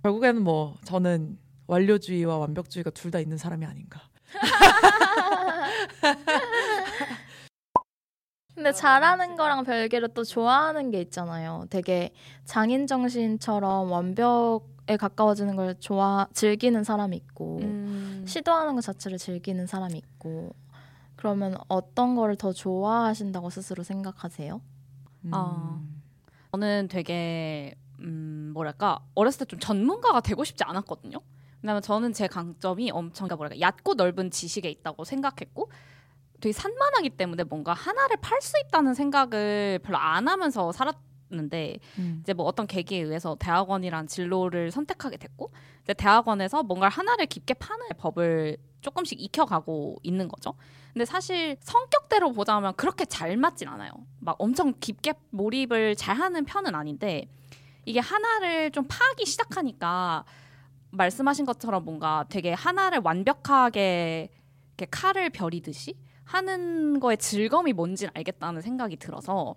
결국에는 0.03 0.41
뭐 0.43 0.75
저는 0.83 1.37
완료주의와 1.67 2.37
완벽주의가 2.37 2.91
둘 2.91 3.11
다 3.11 3.19
있는 3.19 3.37
사람이 3.37 3.65
아닌가. 3.65 4.01
근데 8.55 8.71
잘하는 8.71 9.35
거랑 9.35 9.65
별개로 9.65 10.07
또 10.09 10.23
좋아하는 10.23 10.89
게 10.89 11.01
있잖아요. 11.01 11.65
되게 11.69 12.13
장인 12.45 12.87
정신처럼 12.87 13.91
완벽 13.91 14.63
에 14.87 14.97
가까워지는 14.97 15.55
걸 15.55 15.75
좋아 15.79 16.27
즐기는 16.33 16.83
사람이 16.83 17.15
있고 17.17 17.57
음. 17.61 18.23
시도하는 18.27 18.75
것 18.75 18.81
자체를 18.81 19.17
즐기는 19.17 19.65
사람이 19.65 19.97
있고 19.97 20.53
그러면 21.15 21.55
어떤 21.67 22.15
거를 22.15 22.35
더 22.35 22.53
좋아하신다고 22.53 23.49
스스로 23.49 23.81
생각하세요? 23.83 24.61
음. 25.25 25.31
아. 25.33 25.81
저는 26.51 26.87
되게 26.89 27.75
음, 27.99 28.51
뭐랄까 28.53 28.99
어렸을 29.15 29.39
때 29.39 29.45
좀 29.45 29.59
전문가가 29.59 30.21
되고 30.21 30.43
싶지 30.43 30.63
않았거든요. 30.63 31.17
왜냐면 31.63 31.81
저는 31.81 32.13
제 32.13 32.27
강점이 32.27 32.91
엄청 32.91 33.27
그러니까 33.27 33.35
뭐랄까 33.37 33.59
얕고 33.59 33.95
넓은 33.95 34.29
지식에 34.29 34.69
있다고 34.69 35.03
생각했고 35.03 35.71
되게 36.41 36.53
산만하기 36.53 37.11
때문에 37.11 37.43
뭔가 37.43 37.73
하나를 37.73 38.17
팔 38.21 38.39
수 38.41 38.53
있다는 38.67 38.93
생각을 38.93 39.79
별로 39.83 39.97
안 39.97 40.27
하면서 40.27 40.71
살았 40.71 40.95
는데 41.31 41.79
음. 41.97 42.19
이제 42.21 42.33
뭐 42.33 42.45
어떤 42.45 42.67
계기에 42.67 43.01
의해서 43.01 43.35
대학원이란 43.39 44.07
진로를 44.07 44.69
선택하게 44.69 45.17
됐고 45.17 45.51
이제 45.83 45.93
대학원에서 45.93 46.61
뭔가 46.61 46.87
하나를 46.87 47.25
깊게 47.25 47.55
파는 47.55 47.87
법을 47.97 48.57
조금씩 48.81 49.19
익혀가고 49.19 49.97
있는 50.03 50.27
거죠. 50.27 50.53
근데 50.93 51.03
사실 51.05 51.57
성격대로 51.61 52.31
보자면 52.31 52.75
그렇게 52.75 53.05
잘 53.05 53.35
맞진 53.37 53.67
않아요. 53.67 53.91
막 54.19 54.35
엄청 54.37 54.73
깊게 54.79 55.13
몰입을 55.31 55.95
잘 55.95 56.15
하는 56.15 56.45
편은 56.45 56.75
아닌데 56.75 57.27
이게 57.85 57.99
하나를 57.99 58.69
좀 58.71 58.85
파기 58.87 59.25
시작하니까 59.25 60.25
말씀하신 60.91 61.45
것처럼 61.45 61.83
뭔가 61.85 62.25
되게 62.29 62.53
하나를 62.53 63.01
완벽하게 63.03 64.29
이렇게 64.77 64.85
칼을 64.91 65.31
벼리듯이 65.31 65.97
하는 66.23 66.99
거의 66.99 67.17
즐거움이 67.17 67.73
뭔지는 67.73 68.11
알겠다는 68.15 68.61
생각이 68.61 68.97
들어서 68.97 69.55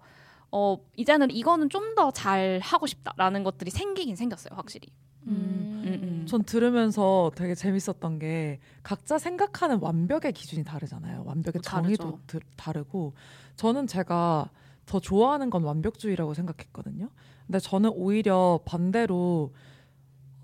어 0.50 0.78
이제는 0.96 1.30
이거는 1.30 1.68
좀 1.68 1.94
더 1.94 2.11
잘 2.12 2.58
하고 2.62 2.87
싶다라는 2.87 3.44
것들이 3.44 3.70
생기긴 3.70 4.16
생겼어요 4.16 4.54
확실히. 4.56 4.88
음. 5.26 5.82
음, 5.84 6.00
음. 6.02 6.26
전 6.26 6.42
들으면서 6.42 7.30
되게 7.34 7.54
재밌었던 7.54 8.18
게 8.18 8.61
각자 8.82 9.18
생각하는 9.18 9.78
완벽의 9.80 10.32
기준이 10.32 10.64
다르잖아요. 10.64 11.24
완벽의 11.26 11.58
어, 11.58 11.62
정의도. 11.62 12.20
드- 12.26 12.40
다르고 12.56 13.14
저는 13.56 13.87
제가 13.87 14.50
더 14.87 15.00
좋아하는 15.00 15.50
건 15.50 15.64
완벽주의라고 15.64 16.32
생각했거든요. 16.34 17.11
근데 17.46 17.58
저는 17.58 17.90
오히려 17.94 18.61
반대로 18.64 19.52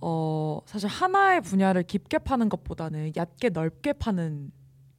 어 0.01 0.61
사실 0.67 0.89
하나의 0.89 1.41
분야를 1.41 1.83
깊게 1.85 2.19
파는 2.19 2.49
것보다는 2.51 3.13
얕게 3.17 3.51
넓게 3.51 3.95
파는 3.95 4.53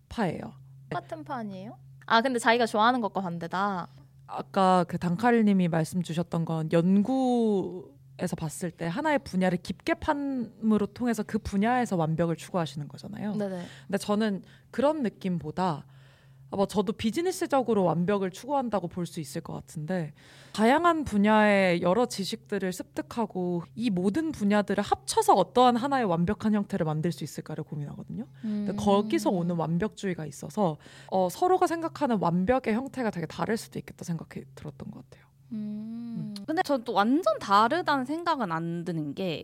파예요. 0.10 0.54
똑같은 0.90 1.24
판이에요? 1.24 1.78
아 2.08 2.22
근데 2.22 2.40
자기가 2.40 2.66
좋아하는 2.66 3.02
것과 3.02 3.22
반대다. 3.22 3.88
아까 4.28 4.84
그 4.88 4.98
단카릴님이 4.98 5.68
말씀 5.68 6.02
주셨던 6.02 6.46
건 6.46 6.70
연구에서 6.72 8.36
봤을 8.38 8.72
때 8.72 8.86
하나의 8.88 9.20
분야를 9.20 9.60
깊게 9.62 9.96
판으로 9.96 10.88
통해서 10.88 11.24
그 11.24 11.38
분야에서 11.38 11.96
완벽을 11.96 12.36
추구하시는 12.36 12.88
거잖아요. 12.88 13.36
네네. 13.36 13.66
근데 13.88 13.98
저는 13.98 14.44
그런 14.72 15.04
느낌보다 15.04 15.86
뭐 16.52 16.66
저도 16.68 16.94
비즈니스적으로 16.94 17.84
완벽을 17.84 18.32
추구한다고 18.32 18.88
볼 18.88 19.06
수 19.06 19.20
있을 19.20 19.42
것 19.42 19.54
같은데 19.54 20.14
다양한 20.54 21.04
분야의 21.04 21.82
여러 21.82 22.06
지식들을 22.06 22.72
습득하고 22.72 23.64
이 23.76 23.90
모든 23.90 24.32
분야들을 24.32 24.82
합쳐서 24.82 25.34
어떠한 25.34 25.76
하나의 25.76 26.06
완벽한 26.06 26.54
형태를 26.54 26.86
만들 26.86 27.12
수 27.12 27.24
있을까를 27.26 27.64
고민하거든요. 27.66 28.26
근데 28.42 28.72
음. 28.72 28.78
거기서 28.78 29.32
오는 29.32 29.56
완벽주의가 29.56 30.26
있어서 30.26 30.78
어, 31.08 31.28
서로가 31.30 31.68
생각하는 31.68 32.20
완벽의 32.22 32.74
형태가 32.74 33.10
되게 33.10 33.26
다를 33.26 33.58
수도 33.58 33.78
있겠다 33.80 34.06
생각이 34.06 34.44
들었던 34.56 34.92
것 34.92 35.04
같아요. 35.10 35.26
음. 35.52 36.34
근데 36.48 36.62
저는 36.64 36.86
또 36.86 36.94
완전 36.94 37.38
다르다는 37.40 38.06
생각은 38.06 38.52
안 38.52 38.86
드는 38.86 39.14
게 39.14 39.44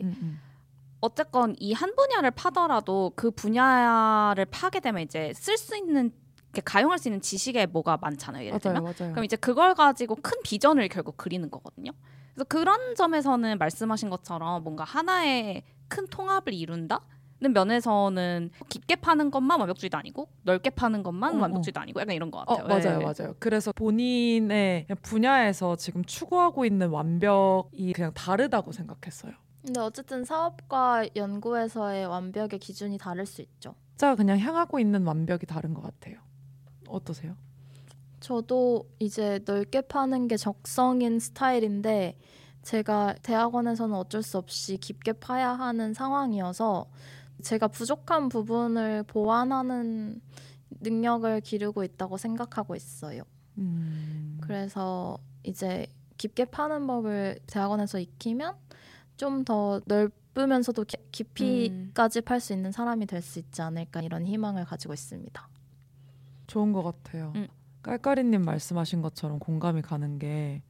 어쨌건 1.01 1.55
이 1.59 1.73
한 1.73 1.93
분야를 1.95 2.31
파더라도 2.31 3.11
그 3.15 3.31
분야를 3.31 4.45
파게 4.45 4.79
되면 4.79 5.01
이제 5.01 5.33
쓸 5.35 5.57
수 5.57 5.75
있는 5.75 6.11
가용할 6.59 6.99
수 6.99 7.07
있는 7.07 7.21
지식에 7.21 7.67
뭐가 7.67 7.97
많잖아요. 8.01 8.45
예를 8.45 8.59
들면 8.59 8.83
맞아요. 8.83 9.11
그럼 9.13 9.23
이제 9.23 9.37
그걸 9.37 9.73
가지고 9.73 10.15
큰 10.15 10.33
비전을 10.43 10.89
결국 10.89 11.15
그리는 11.15 11.49
거거든요. 11.49 11.91
그래서 12.33 12.43
그런 12.45 12.95
점에서는 12.95 13.57
말씀하신 13.57 14.09
것처럼 14.09 14.63
뭔가 14.63 14.83
하나의 14.83 15.63
큰 15.87 16.07
통합을 16.07 16.53
이룬다. 16.53 17.01
는 17.43 17.53
면에서는 17.53 18.51
깊게 18.69 18.97
파는 18.97 19.31
것만 19.31 19.59
완벽주의도 19.61 19.97
아니고 19.97 20.29
넓게 20.43 20.69
파는 20.69 21.01
것만 21.01 21.33
어, 21.33 21.37
어. 21.37 21.41
완벽주의도 21.41 21.79
아니고 21.79 21.99
약간 21.99 22.13
이런 22.15 22.29
것 22.29 22.37
어, 22.45 22.45
같아요. 22.45 22.67
맞아요, 22.67 22.99
예. 22.99 23.03
맞아요. 23.03 23.35
그래서 23.39 23.71
본인의 23.71 24.85
분야에서 25.01 25.75
지금 25.75 26.05
추구하고 26.05 26.65
있는 26.65 26.89
완벽이 26.89 27.93
그냥 27.93 28.13
다르다고 28.13 28.71
생각했어요. 28.71 29.33
근데 29.63 29.79
어쨌든 29.79 30.23
사업과 30.23 31.07
연구에서의 31.15 32.05
완벽의 32.05 32.59
기준이 32.59 32.99
다를 32.99 33.25
수 33.25 33.41
있죠. 33.41 33.73
진짜 34.01 34.15
그냥 34.15 34.39
향하고 34.39 34.79
있는 34.79 35.05
완벽이 35.05 35.45
다른 35.47 35.73
것 35.73 35.81
같아요. 35.81 36.17
어떠세요? 36.91 37.35
저도 38.19 38.87
이제 38.99 39.39
넓게 39.45 39.81
파는 39.81 40.27
게 40.27 40.37
적성인 40.37 41.19
스타일인데 41.19 42.17
제가 42.61 43.15
대학원에서는 43.23 43.95
어쩔 43.95 44.21
수 44.21 44.37
없이 44.37 44.77
깊게 44.77 45.13
파야 45.13 45.49
하는 45.49 45.93
상황이어서 45.95 46.85
제가 47.41 47.67
부족한 47.69 48.29
부분을 48.29 49.03
보완하는 49.03 50.21
능력을 50.81 51.41
기르고 51.41 51.83
있다고 51.83 52.17
생각하고 52.17 52.75
있어요. 52.75 53.23
음, 53.57 54.37
그래서 54.41 55.17
이제 55.43 55.87
깊게 56.17 56.45
파는 56.45 56.85
법을 56.85 57.39
대학원에서 57.47 57.99
익히면 57.99 58.55
좀 59.17 59.43
더 59.43 59.81
넓으면서도 59.85 60.83
기- 60.85 60.97
깊이까지 61.11 62.21
팔수 62.21 62.53
있는 62.53 62.71
사람이 62.71 63.05
될 63.07 63.21
수 63.23 63.39
있지 63.39 63.61
않을까 63.61 64.01
이런 64.01 64.25
희망을 64.25 64.65
가지고 64.65 64.93
있습니다. 64.93 65.49
좋은 66.51 66.73
것 66.73 66.83
같아요. 66.83 67.31
음. 67.37 67.47
깔깔이님 67.81 68.41
말씀하신 68.41 69.01
것처럼 69.01 69.39
공감이 69.39 69.81
가는 69.81 70.19
게 70.19 70.61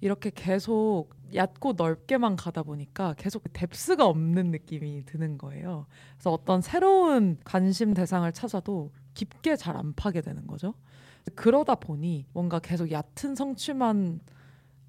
이렇게 0.00 0.30
계속 0.34 1.10
얕고 1.34 1.74
넓게만 1.74 2.36
가다 2.36 2.62
보니까 2.62 3.14
계속 3.18 3.44
뎁스가 3.52 4.06
없는 4.06 4.50
느낌이 4.50 5.04
드는 5.04 5.36
거예요. 5.36 5.86
그래서 6.14 6.32
어떤 6.32 6.62
새로운 6.62 7.36
관심 7.44 7.92
대상을 7.92 8.30
찾아도 8.32 8.92
깊게 9.12 9.56
잘 9.56 9.76
안 9.76 9.92
파게 9.92 10.22
되는 10.22 10.46
거죠. 10.46 10.72
그러다 11.34 11.74
보니 11.74 12.26
뭔가 12.32 12.58
계속 12.58 12.90
얕은 12.90 13.34
성취만 13.34 14.20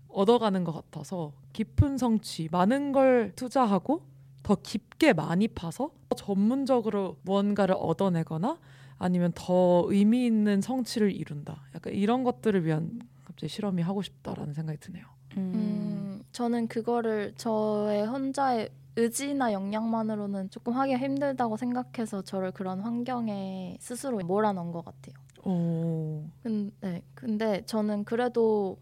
얻어가는 0.07 0.63
것 0.63 0.71
같아서 0.71 1.33
깊은 1.51 1.97
성취, 1.97 2.47
많은 2.51 2.93
걸 2.93 3.33
투자하고 3.35 4.01
더 4.43 4.55
깊게 4.55 5.11
많이 5.13 5.49
파서 5.49 5.91
전문적으로 6.15 7.17
무언가를 7.23 7.75
얻어내거나 7.77 8.57
아니면 8.97 9.31
더 9.35 9.85
의미 9.87 10.25
있는 10.25 10.61
성취를 10.61 11.11
이룬다. 11.11 11.63
약간 11.75 11.93
이런 11.93 12.23
것들을 12.23 12.65
위한 12.65 13.01
갑자기 13.25 13.49
실험이 13.49 13.81
하고 13.81 14.01
싶다라는 14.01 14.53
생각이 14.53 14.79
드네요. 14.79 15.05
음, 15.37 16.23
저는 16.31 16.67
그거를 16.67 17.33
저의 17.35 18.05
혼자의 18.05 18.69
의지나 18.95 19.51
역량만으로는 19.51 20.49
조금 20.49 20.73
하기가 20.73 20.97
힘들다고 20.97 21.57
생각해서 21.57 22.21
저를 22.21 22.51
그런 22.51 22.79
환경에 22.79 23.77
스스로 23.81 24.19
몰아넣은 24.19 24.71
것 24.71 24.85
같아요. 24.85 25.15
오, 25.43 26.23
근데, 26.41 27.03
근데 27.13 27.61
저는 27.65 28.05
그래도 28.05 28.79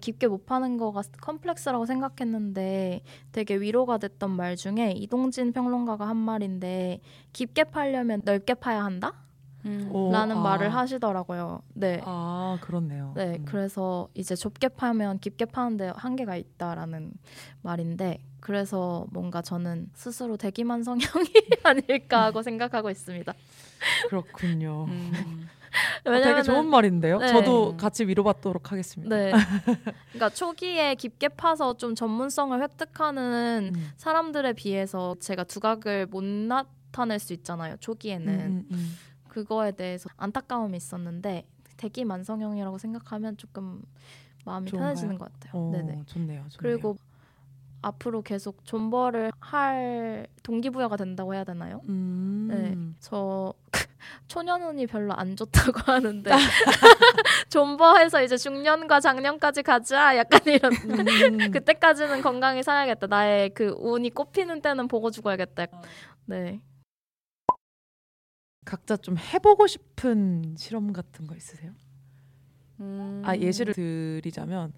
깊게 0.00 0.28
못 0.28 0.46
파는 0.46 0.78
거가 0.78 1.02
컴플렉스라고 1.20 1.84
생각했는데 1.84 3.02
되게 3.32 3.56
위로가 3.56 3.98
됐던 3.98 4.30
말 4.30 4.56
중에 4.56 4.92
이동진 4.96 5.52
평론가가 5.52 6.08
한 6.08 6.16
말인데 6.16 7.00
깊게 7.34 7.64
팔려면 7.64 8.22
넓게 8.24 8.54
파야 8.54 8.82
한다? 8.82 9.12
음. 9.64 9.88
오, 9.92 10.10
라는 10.12 10.36
아. 10.36 10.40
말을 10.40 10.74
하시더라고요. 10.74 11.62
네. 11.74 12.00
아 12.04 12.58
그렇네요. 12.60 13.12
네, 13.16 13.36
음. 13.38 13.44
그래서 13.44 14.08
이제 14.14 14.34
좁게 14.34 14.68
파면 14.68 15.18
깊게 15.18 15.46
파는데 15.46 15.92
한계가 15.94 16.36
있다라는 16.36 17.12
말인데 17.62 18.18
그래서 18.40 19.06
뭔가 19.10 19.42
저는 19.42 19.90
스스로 19.94 20.36
대기만 20.36 20.82
성형이 20.82 21.28
아닐까 21.62 22.24
하고 22.24 22.42
생각하고 22.42 22.90
있습니다. 22.90 23.32
그렇군요. 24.08 24.86
음. 24.88 25.48
어, 26.04 26.10
되게 26.10 26.42
좋은 26.42 26.66
말인데요. 26.66 27.18
네. 27.18 27.28
저도 27.28 27.76
같이 27.76 28.04
위로받도록 28.04 28.72
하겠습니다. 28.72 29.14
네. 29.14 29.32
그러니까 30.12 30.30
초기에 30.30 30.94
깊게 30.96 31.28
파서 31.28 31.76
좀 31.76 31.94
전문성을 31.94 32.60
획득하는 32.60 33.72
음. 33.74 33.90
사람들에 33.96 34.54
비해서 34.54 35.14
제가 35.20 35.44
두각을 35.44 36.06
못 36.06 36.24
나타낼 36.24 37.18
수 37.18 37.32
있잖아요. 37.34 37.76
초기에는 37.78 38.28
음, 38.28 38.40
음, 38.40 38.66
음. 38.72 38.96
그거에 39.30 39.72
대해서 39.72 40.10
안타까움이 40.16 40.76
있었는데 40.76 41.46
대기 41.76 42.04
만성형이라고 42.04 42.76
생각하면 42.78 43.36
조금 43.36 43.82
마음이 44.44 44.68
좋은가요? 44.68 44.88
편해지는 44.88 45.18
것 45.18 45.32
같아요. 45.32 45.52
어, 45.54 45.70
네네. 45.72 46.02
좋네요. 46.06 46.44
좋네요. 46.48 46.48
그리고 46.58 46.96
앞으로 47.82 48.22
계속 48.22 48.64
존버를 48.64 49.32
할 49.38 50.26
동기부여가 50.42 50.96
된다고 50.96 51.34
해야 51.34 51.44
되나요? 51.44 51.80
음. 51.88 52.48
네. 52.50 52.94
저 53.00 53.54
초년운이 54.28 54.86
별로 54.86 55.14
안 55.14 55.36
좋다고 55.36 55.80
하는데 55.90 56.30
존버해서 57.48 58.22
이제 58.22 58.36
중년과 58.36 59.00
장년까지 59.00 59.62
가자 59.62 60.16
약간 60.16 60.40
이런 60.46 60.72
음. 60.72 61.50
그때까지는 61.50 62.20
건강히 62.22 62.62
살아야겠다 62.62 63.06
나의 63.06 63.50
그 63.50 63.74
운이 63.78 64.10
꽃피는 64.10 64.60
때는 64.60 64.88
보고 64.88 65.10
죽어야겠다 65.10 65.66
네 66.26 66.60
각자 68.64 68.96
좀 68.96 69.16
해보고 69.16 69.66
싶은 69.66 70.54
실험 70.58 70.92
같은 70.92 71.26
거 71.26 71.34
있으세요? 71.34 71.72
음. 72.80 73.22
아 73.24 73.36
예시를 73.36 73.74
드리자면 73.74 74.72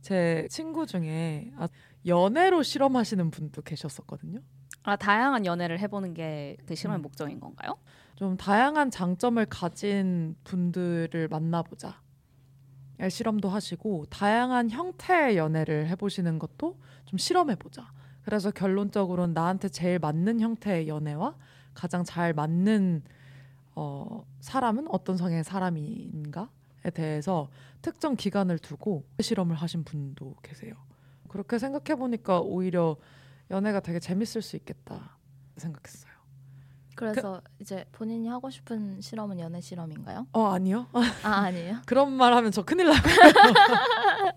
제 0.00 0.46
친구 0.50 0.86
중에 0.86 1.52
아, 1.56 1.68
연애로 2.06 2.62
실험하시는 2.62 3.30
분도 3.30 3.62
계셨었거든요. 3.62 4.40
아 4.82 4.96
다양한 4.96 5.46
연애를 5.46 5.78
해보는 5.80 6.14
게 6.14 6.56
그 6.66 6.74
실험의 6.74 7.00
음. 7.00 7.02
목적인 7.02 7.40
건가요? 7.40 7.76
좀 8.16 8.36
다양한 8.36 8.90
장점을 8.90 9.44
가진 9.46 10.36
분들을 10.44 11.28
만나보자. 11.28 12.00
실험도 13.08 13.48
하시고 13.48 14.06
다양한 14.08 14.70
형태의 14.70 15.36
연애를 15.36 15.88
해보시는 15.88 16.38
것도 16.38 16.78
좀 17.06 17.18
실험해보자. 17.18 17.92
그래서 18.22 18.50
결론적으로는 18.50 19.34
나한테 19.34 19.68
제일 19.68 19.98
맞는 19.98 20.40
형태의 20.40 20.86
연애와 20.88 21.36
가장 21.74 22.04
잘 22.04 22.32
맞는 22.32 23.02
어, 23.76 24.24
사람은 24.40 24.86
어떤 24.90 25.16
성향의 25.16 25.44
사람인가에 25.44 26.90
대해서 26.94 27.48
특정 27.82 28.16
기간을 28.16 28.58
두고 28.58 29.04
실험을 29.20 29.56
하신 29.56 29.84
분도 29.84 30.36
계세요. 30.42 30.74
그렇게 31.28 31.58
생각해 31.58 31.98
보니까 31.98 32.40
오히려 32.40 32.96
연애가 33.50 33.80
되게 33.80 33.98
재밌을 33.98 34.42
수 34.42 34.56
있겠다 34.56 35.16
생각했어요. 35.56 36.12
그래서 36.96 37.42
이제 37.58 37.84
본인이 37.90 38.28
하고 38.28 38.50
싶은 38.50 39.00
실험은 39.00 39.40
연애 39.40 39.60
실험인가요? 39.60 40.28
어 40.32 40.46
아니요. 40.46 40.86
아 41.24 41.28
아니에요 41.28 41.78
그런 41.86 42.12
말 42.12 42.32
하면 42.34 42.52
저 42.52 42.62
큰일 42.62 42.88
나고요. 42.88 43.14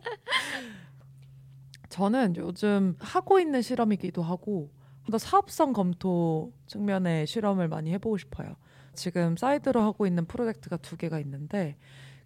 저는 1.89 2.35
요즘 2.37 2.95
하고 2.99 3.39
있는 3.39 3.61
실험이기도 3.61 4.23
하고 4.23 4.71
더 5.09 5.17
사업성 5.17 5.73
검토 5.73 6.51
측면의 6.65 7.27
실험을 7.27 7.67
많이 7.67 7.91
해보고 7.93 8.17
싶어요. 8.17 8.55
지금 8.97 9.37
사이드로 9.37 9.79
하고 9.81 10.05
있는 10.05 10.25
프로젝트가 10.25 10.75
두 10.77 10.97
개가 10.97 11.19
있는데 11.19 11.77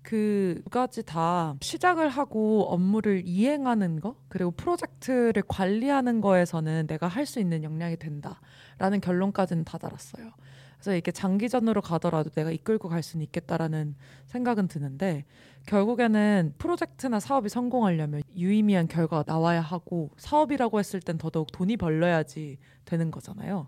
그 0.02 0.62
두 0.64 0.70
가지 0.70 1.04
다 1.04 1.56
시작을 1.62 2.10
하고 2.10 2.66
업무를 2.70 3.22
이행하는 3.26 4.00
거 4.00 4.16
그리고 4.30 4.52
프로젝트를 4.52 5.44
관리하는 5.48 6.22
거에서는 6.22 6.88
내가 6.88 7.08
할 7.08 7.26
수 7.26 7.40
있는 7.40 7.64
역량이 7.64 7.98
된다라는 7.98 9.00
결론까지는 9.02 9.64
다 9.64 9.78
달았어요. 9.78 10.32
그래서 10.76 10.96
이게 10.96 11.12
장기전으로 11.12 11.82
가더라도 11.82 12.32
내가 12.32 12.50
이끌고 12.50 12.90
갈 12.90 13.04
수는 13.04 13.24
있겠다라는 13.26 13.96
생각은 14.26 14.68
드는데 14.68 15.26
결국에는 15.68 16.56
프로젝트나 16.58 17.20
사업이 17.20 17.50
성공하려면 17.50 18.24
유의미한 18.36 18.88
결과가 18.88 19.24
나와야 19.28 19.62
하고 19.62 20.10
사업이라고 20.18 20.80
했을 20.80 21.00
땐 21.00 21.20
더더욱 21.20 21.52
돈이 21.52 21.78
벌려야지 21.78 22.58
되는 22.86 23.12
거잖아요. 23.12 23.68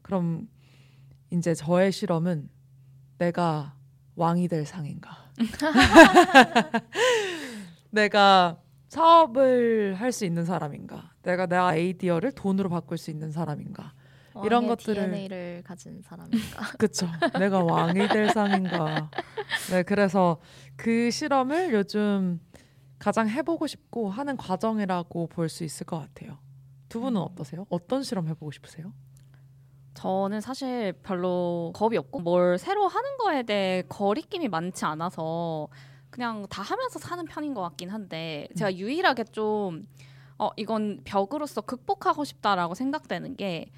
그럼 0.00 0.48
이제 1.34 1.54
저의 1.54 1.92
실험은 1.92 2.48
내가 3.18 3.74
왕이 4.16 4.48
될 4.48 4.64
상인가? 4.66 5.30
내가 7.90 8.60
사업을 8.88 9.94
할 9.98 10.12
수 10.12 10.24
있는 10.24 10.44
사람인가? 10.44 11.12
내가 11.22 11.46
내 11.46 11.56
아이디어를 11.56 12.32
돈으로 12.32 12.68
바꿀 12.68 12.98
수 12.98 13.10
있는 13.10 13.32
사람인가? 13.32 13.94
이런 14.44 14.66
것들을- 14.66 14.94
DNA를 14.94 15.62
가진 15.64 16.02
사람인가 16.02 16.36
그쵸. 16.78 17.06
내가 17.38 17.62
왕이 17.62 18.08
될 18.08 18.30
상인가. 18.30 19.10
네, 19.70 19.82
그래서 19.84 20.40
그 20.76 21.10
실험을 21.10 21.72
요즘 21.72 22.40
가장 22.98 23.28
해보고 23.28 23.66
싶고 23.68 24.10
하는 24.10 24.36
과정이라고 24.36 25.28
볼 25.28 25.48
수 25.48 25.62
있을 25.64 25.86
것 25.86 25.98
같아요. 26.00 26.38
두 26.88 27.00
분은 27.00 27.20
어떠세요? 27.20 27.64
어떤 27.70 28.02
실험 28.02 28.26
해보고 28.28 28.50
싶으세요? 28.50 28.92
저는 29.94 30.40
사실 30.40 30.92
별로 31.02 31.72
겁이 31.74 31.96
없고 31.96 32.20
뭘 32.20 32.58
새로 32.58 32.88
하는 32.88 33.16
거에 33.16 33.42
대해 33.44 33.82
거리낌이 33.88 34.48
많지 34.48 34.84
않아서 34.84 35.68
그냥 36.10 36.46
다 36.48 36.62
하면서 36.62 36.98
사는 36.98 37.24
편인 37.24 37.54
것 37.54 37.62
같긴 37.62 37.90
한데 37.90 38.48
제가 38.56 38.74
유일하게 38.76 39.24
좀 39.24 39.86
어, 40.38 40.50
이건 40.56 41.00
벽으로서 41.04 41.60
극복하고 41.60 42.24
싶다라고 42.24 42.74
생각되는 42.74 43.36
게 43.36 43.70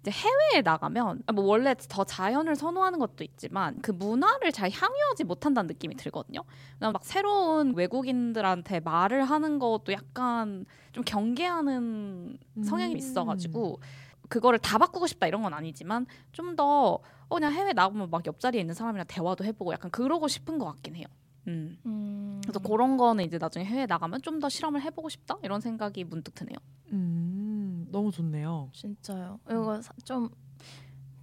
이제 0.00 0.10
해외에 0.10 0.62
나가면 0.62 1.22
아, 1.26 1.32
뭐 1.32 1.44
원래 1.44 1.74
더 1.88 2.04
자연을 2.04 2.56
선호하는 2.56 2.98
것도 2.98 3.24
있지만 3.24 3.78
그 3.80 3.90
문화를 3.90 4.52
잘 4.52 4.70
향유하지 4.70 5.24
못한다는 5.24 5.68
느낌이 5.68 5.96
들거든요. 5.96 6.42
막 6.78 7.02
새로운 7.02 7.74
외국인들한테 7.74 8.80
말을 8.80 9.24
하는 9.24 9.58
것도 9.58 9.92
약간 9.92 10.66
좀 10.92 11.04
경계하는 11.04 12.36
성향이 12.62 12.94
음. 12.94 12.98
있어가지고 12.98 13.80
그거를 14.28 14.58
다 14.58 14.78
바꾸고 14.78 15.06
싶다 15.06 15.26
이런 15.26 15.42
건 15.42 15.52
아니지만 15.54 16.06
좀더 16.32 16.94
어, 17.28 17.34
그냥 17.34 17.52
해외 17.52 17.72
나가면 17.72 18.10
막 18.10 18.24
옆자리에 18.26 18.60
있는 18.60 18.74
사람이랑 18.74 19.06
대화도 19.08 19.44
해보고 19.44 19.72
약간 19.72 19.90
그러고 19.90 20.28
싶은 20.28 20.58
것 20.58 20.66
같긴 20.66 20.96
해요. 20.96 21.06
음. 21.46 21.78
음. 21.84 22.40
그래서 22.42 22.58
그런 22.58 22.96
거는 22.96 23.24
이제 23.24 23.36
나중에 23.38 23.64
해외 23.64 23.86
나가면 23.86 24.22
좀 24.22 24.40
더 24.40 24.48
실험을 24.48 24.80
해보고 24.82 25.08
싶다 25.08 25.36
이런 25.42 25.60
생각이 25.60 26.04
문득 26.04 26.34
드네요. 26.34 26.56
음, 26.92 27.86
너무 27.90 28.10
좋네요. 28.10 28.70
진짜요. 28.72 29.38
이거 29.50 29.80
사- 29.82 29.92
좀 30.04 30.28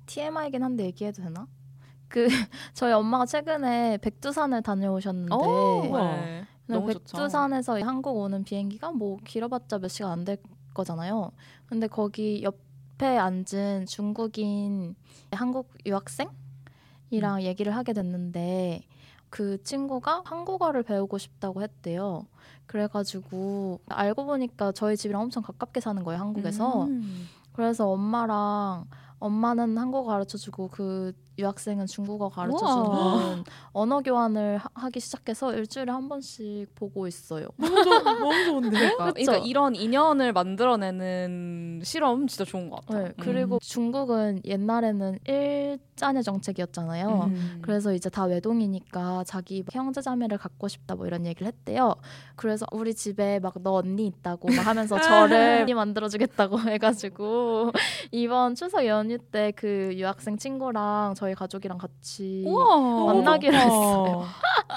TMI이긴 0.06 0.64
한데 0.64 0.86
얘기해도 0.86 1.22
되나? 1.24 1.48
그 2.08 2.28
저희 2.74 2.92
엄마가 2.94 3.26
최근에 3.26 3.98
백두산을 4.00 4.62
다녀오셨는데 4.62 5.34
우와. 5.36 6.16
네. 6.16 6.46
근데 6.68 6.80
너무 6.80 6.94
좋죠. 6.94 7.18
백두산에서 7.18 7.80
한국 7.84 8.18
오는 8.18 8.44
비행기가 8.44 8.92
뭐 8.92 9.18
길어봤자 9.24 9.80
몇 9.80 9.88
시간 9.88 10.12
안 10.12 10.26
될 10.26 10.38
거잖아요. 10.74 11.32
근데 11.66 11.88
거기 11.88 12.42
옆 12.44 12.58
에 13.04 13.18
앉은 13.18 13.88
중국인 13.88 14.96
한국 15.32 15.70
유학생이랑 15.86 17.42
얘기를 17.42 17.76
하게 17.76 17.94
됐는데 17.94 18.82
그 19.30 19.64
친구가 19.64 20.22
한국어를 20.26 20.84
배우고 20.84 21.18
싶다고 21.18 21.64
했대요. 21.64 22.28
그래가지고 22.68 23.82
알고 23.90 24.26
보니까 24.26 24.72
저희 24.74 24.96
집이랑 24.96 25.24
엄청 25.24 25.42
가깝게 25.42 25.80
사는 25.80 26.04
거예요, 26.04 26.22
한국에서. 26.22 26.86
음. 26.86 27.28
그래서 27.54 27.90
엄마랑 27.90 28.86
엄마는 29.20 29.78
한국어 29.78 30.12
가르쳐주고 30.12 30.70
그 30.70 31.14
유학생은 31.38 31.88
중국어 31.88 32.30
가르쳐 32.30 32.58
주는 32.66 33.44
언어 33.72 34.02
교환을 34.02 34.58
하- 34.58 34.70
하기 34.74 35.00
시작해서 35.00 35.54
일주일에 35.54 35.92
한 35.92 36.10
번씩 36.10 36.76
보고 36.76 37.08
있어요. 37.08 37.48
너무, 37.58 37.84
좋, 37.84 37.90
너무 38.04 38.46
좋은데? 38.46 38.70
그러니까? 38.78 39.12
그러니까 39.14 39.38
이런 39.38 39.76
인연을 39.76 40.34
만들어내는 40.34 41.82
실험 41.84 42.28
진짜 42.28 42.44
좋은 42.46 42.70
것 42.70 42.86
같아요. 42.86 43.08
네, 43.08 43.14
그리고 43.20 43.56
음. 43.56 43.60
중국은 43.62 44.42
옛날에는 44.46 45.20
일자녀 45.26 46.22
정책이었잖아요. 46.22 47.08
음. 47.32 47.60
그래서 47.62 47.94
이제 47.94 48.10
다 48.10 48.26
외동이니까 48.26 49.24
자기 49.26 49.64
형제 49.72 50.02
자매를 50.02 50.38
갖고 50.38 50.68
싶다 50.68 50.96
뭐 50.96 51.08
이런 51.08 51.26
얘기를 51.26 51.48
했대요. 51.48 51.96
그래서 52.36 52.66
우리 52.72 52.94
집에 52.94 53.40
막 53.40 53.52
너 53.64 53.74
언니 53.74 54.08
있다고 54.08 54.48
막 54.56 54.66
하면서 54.66 54.96
저를 55.38 55.62
언니 55.62 55.74
만들어 55.76 56.08
주겠다고 56.08 56.58
해가지고 56.72 57.72
이번 58.12 58.56
추석 58.56 58.86
연휴 58.88 59.18
때 59.18 59.52
그 59.56 59.92
유학생 59.94 60.38
친구랑 60.38 61.14
저희 61.22 61.36
가족이랑 61.36 61.78
같이 61.78 62.44
우와 62.48 63.14
만나기로 63.14 63.56
했어요. 63.56 64.26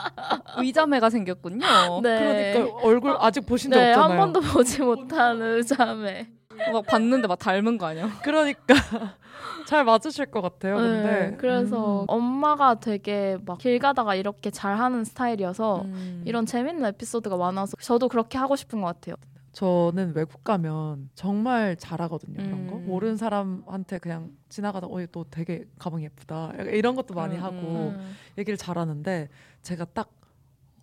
의자매가 0.58 1.08
생겼군요. 1.08 1.64
네. 2.02 2.52
그러니까 2.52 2.86
얼굴 2.86 3.16
아직 3.18 3.46
보신 3.46 3.70
적 3.70 3.78
네, 3.80 3.92
없잖아요. 3.94 4.10
한 4.10 4.18
번도 4.18 4.40
보지 4.42 4.82
못한 4.82 5.40
의자매. 5.40 6.28
막 6.70 6.84
봤는데 6.86 7.26
막 7.28 7.38
닮은 7.38 7.78
거 7.78 7.86
아니야? 7.86 8.10
그러니까 8.22 8.74
잘 9.66 9.84
맞으실 9.84 10.26
것 10.26 10.42
같아요. 10.42 10.76
근데 10.76 11.30
네, 11.30 11.36
그래서 11.38 12.02
음. 12.02 12.04
엄마가 12.08 12.74
되게 12.74 13.38
막 13.46 13.56
길 13.58 13.78
가다가 13.78 14.14
이렇게 14.14 14.50
잘하는 14.50 15.04
스타일이어서 15.04 15.80
음. 15.86 16.22
이런 16.26 16.44
재밌는 16.44 16.84
에피소드가 16.90 17.38
많아서 17.38 17.74
저도 17.80 18.08
그렇게 18.10 18.36
하고 18.36 18.54
싶은 18.54 18.82
것 18.82 18.88
같아요. 18.88 19.14
저는 19.54 20.14
외국 20.16 20.42
가면 20.42 21.10
정말 21.14 21.76
잘하거든요. 21.76 22.42
이런 22.42 22.66
거 22.66 22.76
음. 22.76 22.86
모르는 22.86 23.16
사람한테 23.16 23.98
그냥 23.98 24.36
지나가다 24.48 24.88
어이 24.90 25.06
또 25.12 25.24
되게 25.30 25.64
가방 25.78 26.02
예쁘다 26.02 26.52
이런 26.72 26.96
것도 26.96 27.14
많이 27.14 27.36
음, 27.36 27.42
하고 27.42 27.56
음. 27.56 28.14
얘기를 28.36 28.56
잘하는데 28.56 29.28
제가 29.62 29.84
딱 29.86 30.10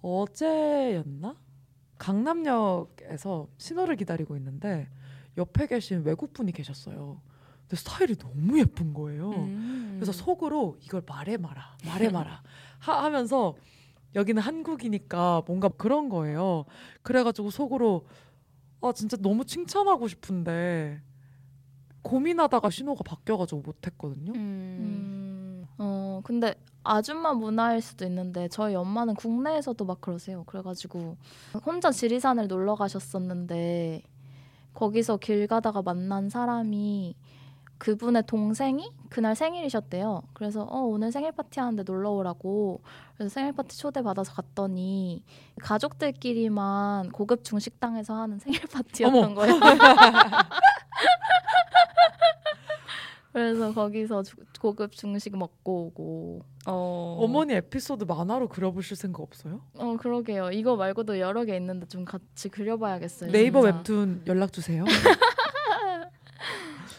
어제였나 0.01 1.35
강남역에서 1.97 3.49
신호를 3.57 3.97
기다리고 3.97 4.37
있는데 4.37 4.87
옆에 5.37 5.67
계신 5.67 6.03
외국 6.03 6.33
분이 6.33 6.53
계셨어요. 6.53 7.21
근데 7.61 7.75
스타일이 7.75 8.15
너무 8.15 8.57
예쁜 8.57 8.93
거예요. 8.93 9.31
음. 9.31 9.93
그래서 9.95 10.13
속으로 10.13 10.77
이걸 10.81 11.03
말해 11.05 11.35
마라, 11.35 11.75
말해 11.85 12.09
마라 12.09 12.41
하, 12.79 13.03
하면서 13.03 13.55
여기는 14.15 14.41
한국이니까 14.41 15.43
뭔가 15.45 15.67
그런 15.67 16.09
거예요. 16.09 16.65
그래가지고 17.01 17.49
속으로 17.49 18.05
아 18.81 18.91
진짜 18.93 19.17
너무 19.17 19.45
칭찬하고 19.45 20.07
싶은데 20.07 21.01
고민하다가 22.01 22.69
신호가 22.69 23.03
바뀌어가지고 23.03 23.61
못했거든요. 23.61 24.33
음. 24.33 24.37
음, 24.39 25.67
어, 25.77 26.21
근데 26.23 26.55
아줌마 26.83 27.33
문화일 27.33 27.81
수도 27.81 28.05
있는데 28.05 28.47
저희 28.47 28.73
엄마는 28.75 29.13
국내에서도 29.15 29.83
막 29.85 30.01
그러세요. 30.01 30.43
그래가지고 30.45 31.17
혼자 31.63 31.91
지리산을 31.91 32.47
놀러 32.47 32.75
가셨었는데 32.75 34.03
거기서 34.73 35.17
길 35.17 35.47
가다가 35.47 35.81
만난 35.81 36.29
사람이 36.29 37.15
그분의 37.85 38.23
동생이 38.27 38.91
그날 39.09 39.35
생일이셨대요. 39.35 40.21
그래서 40.33 40.61
어 40.69 40.81
오늘 40.81 41.11
생일 41.11 41.31
파티 41.31 41.59
하는데 41.59 41.81
놀러 41.81 42.11
오라고 42.11 42.79
그래서 43.17 43.33
생일 43.33 43.53
파티 43.53 43.75
초대 43.75 44.03
받아서 44.03 44.31
갔더니 44.33 45.23
가족들끼리만 45.63 47.09
고급 47.09 47.43
중식당에서 47.43 48.13
하는 48.13 48.37
생일 48.37 48.59
파티였던 48.71 49.23
어머. 49.23 49.33
거예요. 49.33 49.59
그래서 53.33 53.73
거기서 53.73 54.21
주- 54.23 54.35
고급 54.59 54.91
중식 54.91 55.35
먹고 55.35 55.85
오고. 55.87 56.41
어. 56.67 57.17
어머니 57.21 57.53
에피소드 57.55 58.03
만화로 58.03 58.49
그려보실 58.49 58.95
생각 58.95 59.21
없어요? 59.23 59.61
어 59.79 59.95
그러게요. 59.97 60.51
이거 60.51 60.75
말고도 60.75 61.17
여러 61.19 61.45
개 61.45 61.55
있는데 61.55 61.87
좀 61.87 62.05
같이 62.05 62.49
그려봐야겠어요. 62.49 63.31
네이버 63.31 63.61
진짜. 63.61 63.77
웹툰 63.77 64.23
연락 64.27 64.53
주세요. 64.53 64.83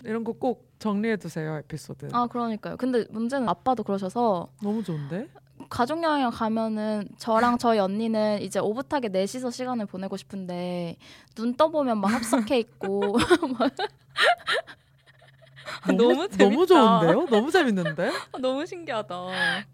이런 0.05 0.25
거 0.25 0.33
꼭 0.33 0.71
정리해 0.79 1.17
두세요 1.17 1.57
에피소드. 1.59 2.09
아 2.13 2.27
그러니까요. 2.27 2.77
근데 2.77 3.05
문제는 3.11 3.49
아빠도 3.49 3.83
그러셔서 3.85 4.49
너무 4.63 4.83
좋은데? 4.83 5.29
가족 5.71 6.03
여행 6.03 6.29
가면은 6.31 7.09
저랑 7.19 7.59
저희 7.59 7.79
언니는 7.79 8.43
이제 8.43 8.59
오붓하게 8.59 9.09
넷이서 9.11 9.51
시간을 9.51 9.87
보내고 9.87 10.17
싶은데 10.17 10.97
눈 11.37 11.55
떠보면 11.57 11.99
막 12.01 12.09
합석해 12.09 12.59
있고 12.59 13.17
너무 15.87 16.29
너무 16.39 16.67
재밌다. 16.67 16.67
좋은데요? 17.01 17.27
너무 17.31 17.51
재밌는데? 17.51 18.09
아, 18.33 18.39
너무 18.39 18.65
신기하다. 18.67 19.17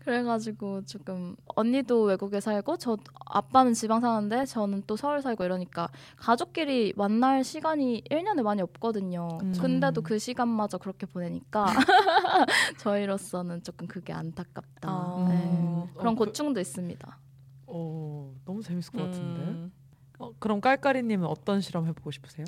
그래가지고 0.01 0.85
조금 0.85 1.37
언니도 1.57 2.03
외국에 2.03 2.41
살고 2.41 2.77
저 2.79 2.97
아빠는 3.27 3.75
지방 3.75 4.01
사는데 4.01 4.45
저는 4.47 4.83
또 4.87 4.97
서울 4.97 5.21
살고 5.23 5.45
이러니까 5.45 5.89
가족끼리 6.17 6.93
만날 6.97 7.45
시간이 7.45 8.03
1년에 8.11 8.43
많이 8.43 8.63
없거든요. 8.63 9.39
음. 9.43 9.53
근데도 9.61 10.03
그 10.03 10.19
시간마저 10.19 10.79
그렇게 10.79 11.07
보내니까 11.07 11.67
저희로서는 12.79 13.63
조금 13.63 13.87
그게 13.87 14.13
안타깝다. 14.13 14.89
아. 14.89 15.27
네. 15.29 15.35
음. 15.35 15.87
그런 15.97 16.15
어, 16.15 16.17
그- 16.17 16.25
고충도 16.27 16.61
있습니다. 16.61 17.19
어, 17.67 18.35
너무 18.45 18.63
재밌을 18.63 18.93
것 18.93 18.99
같은데. 19.05 19.41
음. 19.43 19.73
어, 20.19 20.33
그럼 20.39 20.61
깔깔이님은 20.61 21.27
어떤 21.27 21.61
실험 21.61 21.87
해보고 21.87 22.11
싶으세요? 22.11 22.47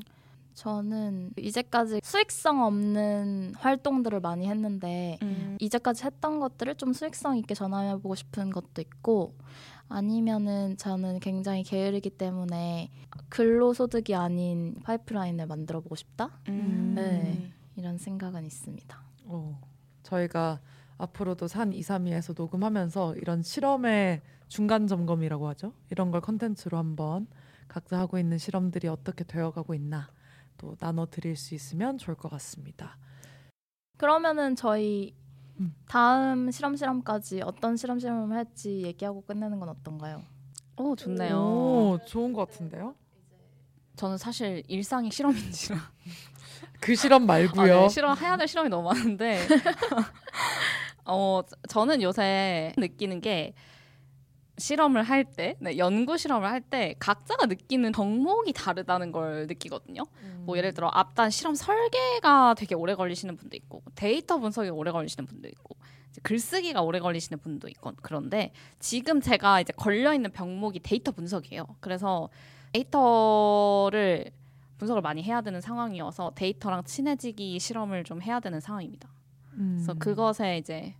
저는 0.61 1.33
이제까지 1.39 2.01
수익성 2.05 2.63
없는 2.63 3.55
활동들을 3.57 4.21
많이 4.21 4.47
했는데 4.47 5.19
음. 5.23 5.57
이제까지 5.59 6.05
했던 6.05 6.39
것들을 6.39 6.75
좀 6.75 6.93
수익성 6.93 7.39
있게 7.39 7.55
전환해보고 7.55 8.15
싶은 8.15 8.51
것도 8.51 8.83
있고 8.83 9.35
아니면은 9.89 10.77
저는 10.77 11.21
굉장히 11.21 11.63
게으르기 11.63 12.11
때문에 12.11 12.91
근로소득이 13.31 14.15
아닌 14.15 14.75
파이프라인을 14.85 15.47
만들어보고 15.47 15.95
싶다 15.95 16.39
음. 16.49 16.93
네. 16.95 17.55
이런 17.77 17.97
생각은 17.97 18.45
있습니다. 18.45 19.03
어, 19.25 19.59
저희가 20.03 20.61
앞으로도 20.99 21.49
산 21.49 21.73
2, 21.73 21.81
3위에서 21.81 22.35
녹음하면서 22.37 23.17
이런 23.17 23.43
실험의 23.43 24.21
중간 24.49 24.87
점검이라고 24.87 25.49
하죠. 25.49 25.73
이런 25.89 26.11
걸 26.11 26.21
컨텐츠로 26.21 26.77
한번 26.77 27.29
각자 27.67 27.99
하고 27.99 28.19
있는 28.19 28.37
실험들이 28.37 28.89
어떻게 28.89 29.25
되어가고 29.25 29.73
있나 29.73 30.11
또 30.61 30.77
나눠 30.77 31.07
드릴 31.07 31.37
수 31.37 31.55
있으면 31.55 31.97
좋을 31.97 32.15
것 32.15 32.29
같습니다. 32.31 32.99
그러면은 33.97 34.55
저희 34.55 35.15
음. 35.59 35.75
다음 35.89 36.51
실험 36.51 36.77
실험까지 36.77 37.41
어떤 37.43 37.77
실험 37.77 37.99
실험을 37.99 38.37
할지 38.37 38.83
얘기하고 38.83 39.23
끝내는 39.23 39.59
건 39.59 39.71
어떤가요? 39.71 40.23
오 40.77 40.95
좋네요. 40.95 41.39
오, 41.39 41.99
좋은 42.05 42.33
것 42.35 42.49
같은데요? 42.51 42.95
저는 43.97 44.19
사실 44.19 44.63
일상이 44.69 45.11
실험인지라 45.11 45.79
그 46.81 46.95
실험 46.95 47.23
아, 47.25 47.27
말고요. 47.27 47.81
네, 47.83 47.89
실험 47.89 48.17
해야 48.19 48.37
될 48.37 48.49
실험이 48.49 48.69
너무 48.71 48.89
많은데 48.89 49.47
어 51.05 51.43
저는 51.69 52.01
요새 52.03 52.73
느끼는 52.79 53.21
게 53.21 53.55
실험을 54.61 55.03
할 55.03 55.25
때, 55.25 55.57
네, 55.59 55.77
연구 55.79 56.17
실험을 56.17 56.49
할 56.49 56.61
때 56.61 56.95
각자가 57.01 57.47
느끼는 57.47 57.91
덕목이 57.91 58.53
다르다는 58.53 59.11
걸 59.11 59.47
느끼거든요. 59.49 60.05
뭐 60.45 60.57
예를 60.57 60.73
들어 60.73 60.89
앞단 60.93 61.31
실험 61.31 61.55
설계가 61.57 62.55
되게 62.57 62.75
오래 62.77 62.95
걸리시는 62.95 63.37
분도 63.37 63.57
있고 63.57 63.83
데이터 63.97 64.39
분석이 64.39 64.69
오래 64.71 64.93
걸리시는 64.93 65.27
분도 65.27 65.49
있고 65.49 65.77
글쓰기가 66.23 66.83
오래 66.83 66.99
걸리시는 67.01 67.39
분도 67.41 67.69
있고 67.69 67.93
그런데 68.03 68.53
지금 68.79 69.21
제가 69.21 69.61
이제 69.61 69.73
걸려 69.77 70.13
있는 70.15 70.31
병목이 70.31 70.81
데이터 70.81 71.11
분석이에요. 71.13 71.67
그래서 71.81 72.29
데이터를 72.73 74.31
분석을 74.79 75.03
많이 75.03 75.23
해야 75.23 75.41
되는 75.41 75.61
상황이어서 75.61 76.33
데이터랑 76.35 76.85
친해지기 76.85 77.59
실험을 77.59 78.05
좀 78.05 78.23
해야 78.23 78.41
되는 78.41 78.61
상황입니다. 78.61 79.09
음. 79.55 79.75
그래서 79.77 79.95
그것에 79.95 80.59
이제 80.59 80.95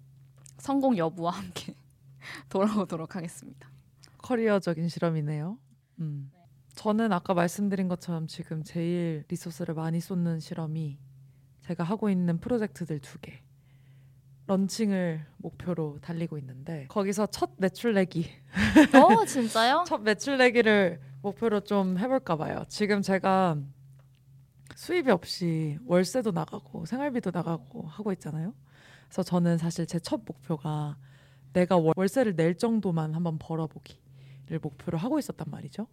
성공 0.59 0.97
여부와 0.97 1.33
함께 1.33 1.75
돌아오도록 2.49 3.17
하겠습니다. 3.17 3.71
커리어적인 4.19 4.89
실험이네요. 4.89 5.59
음. 6.01 6.31
저는 6.75 7.13
아까 7.13 7.35
말씀드린 7.35 7.89
것처럼 7.89 8.27
지금 8.27 8.63
제일 8.63 9.25
resource를 9.29 9.75
많이 9.75 10.01
쏟는 10.01 10.41
실험이 10.41 10.99
제가 11.63 11.85
하고 11.85 12.09
있는 12.11 12.39
프로젝트들 12.39 13.01
두 13.01 13.19
개. 13.21 13.43
런칭을 14.47 15.25
목표로 15.37 15.99
달리고 16.01 16.37
있는데 16.39 16.87
거기서 16.89 17.27
첫 17.27 17.53
매출 17.59 17.95
내기 17.95 18.29
어 18.95 19.25
진짜요? 19.27 19.85
첫 19.87 20.03
매출 20.03 20.39
내기를 20.39 21.01
목표로 21.23 21.61
좀 21.61 21.99
해볼까 21.99 22.37
봐요. 22.37 22.65
지금 22.69 23.01
제가 23.01 23.57
수입이 24.75 25.11
없이 25.11 25.79
월세도 25.87 26.33
나가고 26.33 26.85
생활비도 26.87 27.31
나가고 27.33 27.83
하고 27.87 28.13
있잖아요. 28.13 28.53
그래서 29.05 29.23
저는 29.23 29.59
사실 29.59 29.87
제 29.87 30.01
첫 30.01 30.23
목표가 30.27 30.97
내가 31.53 31.77
월- 31.77 31.95
월세를 31.97 32.37
낼 32.37 32.57
정도만 32.57 33.15
한번 33.15 33.39
벌어보기를 33.39 34.59
목표로 34.63 34.99
하고 34.99 35.19
있었단 35.19 35.47
말이죠. 35.51 35.87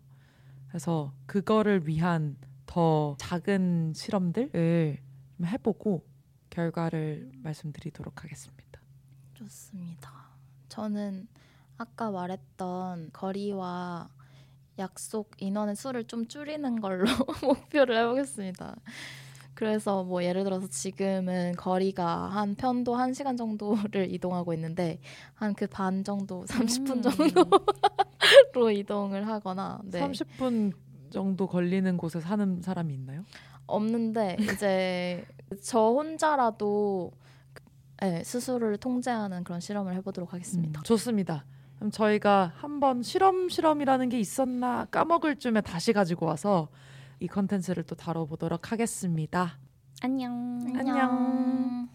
그래서 0.67 1.13
그거를 1.25 1.87
위한 1.87 2.37
더 2.65 3.15
작은 3.19 3.93
실험들을 3.95 4.99
좀 5.37 5.45
해보고 5.45 6.05
결과를 6.49 7.31
말씀드리도록 7.37 8.23
하겠습니다. 8.23 8.81
좋습니다. 9.35 10.11
저는 10.69 11.27
아까 11.77 12.11
말했던 12.11 13.11
거리와 13.13 14.09
약속 14.79 15.31
인원의 15.39 15.75
수를 15.75 16.03
좀 16.05 16.27
줄이는 16.27 16.81
걸로 16.81 17.05
목표를 17.43 17.97
해보겠습니다. 17.97 18.75
그래서 19.61 20.03
뭐 20.03 20.23
예를 20.23 20.43
들어서 20.43 20.67
지금은 20.67 21.53
거리가 21.57 22.27
한 22.27 22.53
편도 22.53 22.93
한 22.93 23.11
시간 23.15 23.35
정도를 23.37 24.07
이동하고 24.13 24.53
있는데 24.53 24.99
한 25.33 25.53
그 25.55 25.65
반 25.67 26.03
정도, 26.03 26.45
30분 26.47 27.01
정도로 27.01 28.69
이동을 28.71 29.27
하거나 29.27 29.79
네. 29.83 29.99
30분 29.99 30.73
정도 31.09 31.47
걸리는 31.47 31.97
곳에 31.97 32.19
사는 32.21 32.61
사람이 32.61 32.93
있나요? 32.93 33.25
없는데 33.65 34.37
이제 34.39 35.25
저 35.63 35.79
혼자라도 35.79 37.11
네, 37.99 38.23
스스로를 38.23 38.77
통제하는 38.77 39.43
그런 39.43 39.59
실험을 39.59 39.95
해보도록 39.95 40.33
하겠습니다. 40.33 40.81
음, 40.81 40.83
좋습니다. 40.83 41.45
그럼 41.77 41.89
저희가 41.89 42.53
한번 42.57 43.01
실험 43.01 43.49
실험이라는 43.49 44.09
게 44.09 44.19
있었나 44.19 44.85
까먹을 44.91 45.37
쯤에 45.37 45.61
다시 45.61 45.93
가지고 45.93 46.27
와서 46.27 46.67
이 47.19 47.27
컨텐츠를 47.27 47.83
또 47.83 47.95
다뤄보도록 47.95 48.71
하겠습니다. 48.71 49.57
안녕. 50.01 50.59
안녕. 50.75 51.89